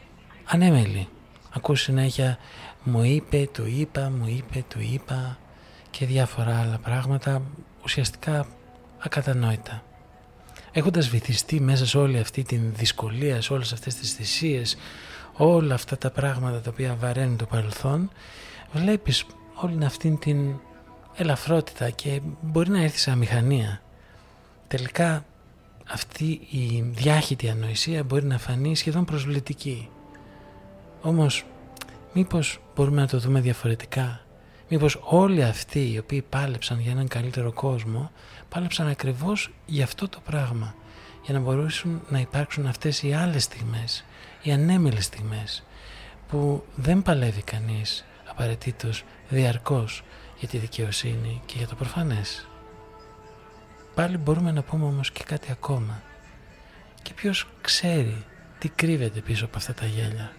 ανέμελη. 0.45 1.09
Ακούω 1.57 1.75
συνέχεια 1.75 2.39
μου 2.85 3.05
είπε, 3.05 3.49
το 3.53 3.67
είπα, 3.67 4.11
μου 4.11 4.27
είπε, 4.29 4.65
το 4.69 4.81
είπα 4.81 5.39
και 5.91 6.07
διάφορα 6.07 6.61
άλλα 6.61 6.79
πράγματα 6.79 7.43
ουσιαστικά 7.85 8.47
ακατανόητα. 8.99 9.83
Έχοντας 10.73 11.09
βυθιστεί 11.09 11.61
μέσα 11.61 11.87
σε 11.87 11.99
όλη 11.99 12.19
αυτή 12.19 12.43
την 12.43 12.73
δυσκολία, 12.75 13.41
σε 13.43 13.53
όλες 13.53 13.73
αυτές 13.73 13.95
τις 13.95 14.13
θυσίες, 14.13 14.77
όλα 15.37 15.75
αυτά 15.75 15.99
τα 15.99 16.11
πράγματα 16.11 16.61
τα 16.61 16.71
οποία 16.71 16.97
βαραίνουν 17.01 17.37
το 17.37 17.47
παρελθόν, 17.47 18.11
βλέπεις 18.73 19.25
όλη 19.55 19.85
αυτή 19.85 20.17
την 20.21 20.55
ελαφρότητα 21.15 21.91
και 21.91 22.21
μπορεί 22.41 22.71
να 22.71 22.83
έρθει 22.83 22.99
σε 22.99 23.11
αμηχανία. 23.11 23.83
Τελικά 24.69 25.25
αυτή 25.91 26.25
η 26.51 26.85
διάχυτη 26.95 27.49
ανοησία 27.49 28.05
μπορεί 28.05 28.25
να 28.25 28.39
φανεί 28.39 28.77
σχεδόν 28.77 29.05
προσβλητική. 29.05 29.89
Όμως 31.03 31.45
μήπως 32.13 32.61
μπορούμε 32.75 33.01
να 33.01 33.07
το 33.07 33.19
δούμε 33.19 33.41
διαφορετικά; 33.41 34.21
Μήπως 34.73 35.01
όλοι 35.03 35.45
αυτοί 35.45 35.93
οι 35.93 35.99
οποίοι 35.99 36.23
πάλεψαν 36.23 36.81
για 36.81 36.91
έναν 36.91 37.09
καλύτερο 37.09 37.53
κόσμο 37.53 38.11
πάλεψαν 38.49 38.87
ακριβώς 38.87 39.51
για 39.67 39.85
αυτό 39.85 40.09
το 40.09 40.21
πράγμα. 40.25 40.75
για 41.25 41.35
να 41.35 41.41
μπορούσαν 41.41 42.03
να 42.09 42.19
υπάρξουν 42.19 42.67
αυτές 42.67 43.03
οι 43.03 43.13
άλλες 43.13 43.43
στιγμές, 43.43 44.05
οι 44.43 44.53
ανέμελες 44.53 45.05
στιγμές 45.05 45.65
που 46.29 46.65
δεν 46.75 47.03
παλεύει 47.03 47.43
κανείς 47.43 48.05
απαραίτητος 48.31 49.05
διαρκώς 49.29 50.03
για 50.39 50.49
τη 50.49 50.59
δικαιοσύνη 50.59 51.43
και 51.47 51.55
για 51.57 51.67
το 51.67 51.75
προφανές. 51.75 52.49
Πάλι 53.95 54.17
μπορούμε 54.17 54.53
να 54.53 54.63
πούμε 54.63 54.85
όμως 54.85 55.11
και 55.11 55.23
κάτι 55.25 55.51
ακόμα. 55.51 56.03
Και 57.03 57.13
ποιος 57.15 57.47
ξέρει 57.61 58.25
τι 58.59 58.69
κρύβεται 58.69 59.21
πίσω 59.21 59.45
από 59.45 59.57
αυτά 59.57 59.75
τα 59.75 59.87
γέλια; 59.87 60.33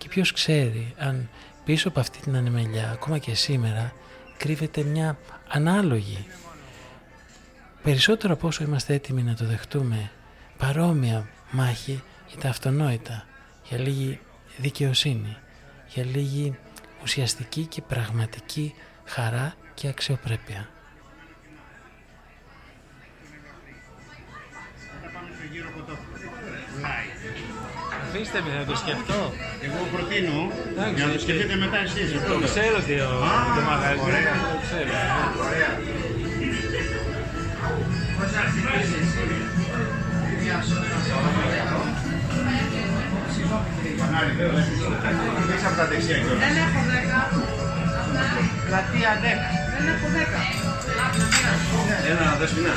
Και 0.00 0.08
ποιος 0.08 0.32
ξέρει 0.32 0.94
αν 0.98 1.28
πίσω 1.64 1.88
από 1.88 2.00
αυτή 2.00 2.20
την 2.20 2.36
ανεμελιά, 2.36 2.90
ακόμα 2.90 3.18
και 3.18 3.34
σήμερα, 3.34 3.92
κρύβεται 4.36 4.82
μια 4.82 5.18
ανάλογη. 5.48 6.26
Περισσότερο 7.82 8.32
από 8.32 8.46
όσο 8.46 8.64
είμαστε 8.64 8.94
έτοιμοι 8.94 9.22
να 9.22 9.34
το 9.34 9.44
δεχτούμε, 9.44 10.10
παρόμοια 10.58 11.28
μάχη 11.50 12.02
για 12.28 12.38
τα 12.40 12.48
αυτονόητα, 12.48 13.26
για 13.68 13.78
λίγη 13.78 14.20
δικαιοσύνη, 14.56 15.36
για 15.88 16.04
λίγη 16.04 16.58
ουσιαστική 17.02 17.66
και 17.66 17.82
πραγματική 17.82 18.74
χαρά 19.04 19.54
και 19.74 19.88
αξιοπρέπεια. 19.88 20.68
Αφήστε 28.12 28.40
με, 28.44 28.50
θα 28.58 28.64
το 28.70 28.76
σκεφτώ. 28.82 29.20
Εγώ 29.66 29.78
προτείνω 29.92 30.38
για 30.96 31.04
να 31.06 31.12
το 31.14 31.20
σκεφτείτε 31.24 31.54
μετά 31.64 31.78
εσείς. 31.86 32.08
Το 32.30 32.36
ξέρω 32.48 32.76
ότι 32.82 32.94
το 33.56 33.62
μαγαζί. 33.70 34.00
Ωραία. 34.08 34.34
Το 34.52 34.58
ξέρω. 34.64 34.92
Ωραία. 35.48 35.72
Είσαι 45.54 45.66
από 45.66 45.76
τα 45.80 45.86
δεξιά 45.90 46.16
Δεν 46.44 46.54
έχω 46.64 46.80
δέκα. 46.92 47.20
Πλατεία 48.66 49.12
10. 49.22 49.26
Δεν 49.74 49.84
έχω 49.92 50.06
δέκα. 50.16 50.40
Ένα 52.10 52.26
δεσποινά. 52.40 52.74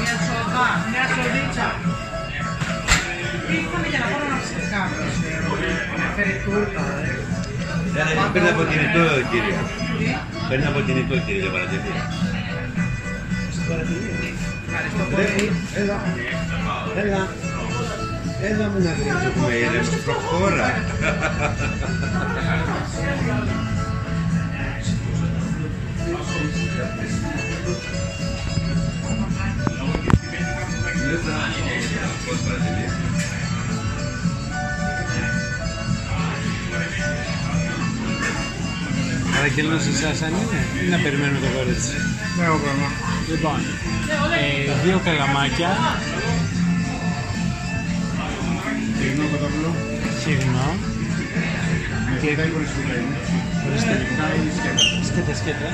Μια 0.00 0.14
σοδά, 0.26 0.66
μια 0.90 1.04
σοδίτσα. 1.12 1.66
Ήρθαμε 3.54 3.86
για 3.92 4.00
να 4.02 4.06
πάρω 4.12 4.26
να 4.32 4.38
ψηφικά. 4.42 4.82
Φέρει 6.16 6.34
τούρτα, 6.44 6.84
Παίρνει 8.32 8.48
από 8.48 8.62
κινητό, 8.70 9.04
κύριε. 9.30 9.58
Παίρνει 10.48 10.66
από 10.66 10.80
κινητό, 10.80 11.16
κύριε, 11.24 11.40
για 11.40 11.50
παρατηρία. 11.50 12.04
Έλα, 15.74 15.96
έλα, 17.02 17.22
έλα 18.48 18.66
μου 18.68 18.78
να 18.84 18.92
γρήγορουμε, 18.98 19.54
ήρεμο, 19.54 19.96
προχώρα. 20.04 20.66
Παραγγέλνω 39.34 39.78
σε 39.78 39.90
εσάς 39.96 40.22
αν 40.22 40.32
είναι 40.40 40.86
ή 40.86 40.88
να 40.94 40.98
περιμένουμε 41.04 41.38
το 41.38 41.50
κορίτσι. 41.56 41.94
Ναι, 42.36 42.44
εγώ 42.44 42.58
πράγμα. 42.64 42.88
Λοιπόν, 43.30 43.58
ε, 44.40 44.82
δύο 44.84 44.98
καλαμάκια. 45.04 45.70
Χοιρινό 48.98 49.26
κοτόπουλο. 49.32 49.70
Χοιρινό. 50.22 50.68
Και 52.20 52.36
τα 52.38 52.44
υπολιστικά 52.50 52.94
είναι. 53.00 53.16
Ορίστε. 53.66 53.92
σκέτα. 54.56 54.82
Σκέτα, 55.08 55.34
σκέτα. 55.40 55.68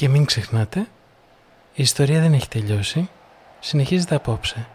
Και 0.00 0.08
μην 0.08 0.24
ξεχνάτε, 0.24 0.80
η 1.74 1.82
ιστορία 1.82 2.20
δεν 2.20 2.32
έχει 2.32 2.48
τελειώσει, 2.48 3.10
συνεχίζεται 3.58 4.14
απόψε 4.14 4.68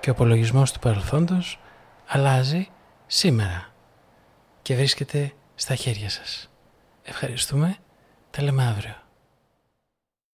και 0.00 0.10
ο 0.10 0.12
απολογισμός 0.12 0.72
του 0.72 0.78
παρελθόντος 0.78 1.60
αλλάζει 2.06 2.68
σήμερα 3.06 3.72
και 4.62 4.74
βρίσκεται 4.74 5.32
στα 5.54 5.74
χέρια 5.74 6.10
σας. 6.10 6.50
Ευχαριστούμε, 7.02 7.76
τα 8.30 8.42
λέμε 8.42 8.66
αύριο. 8.66 8.94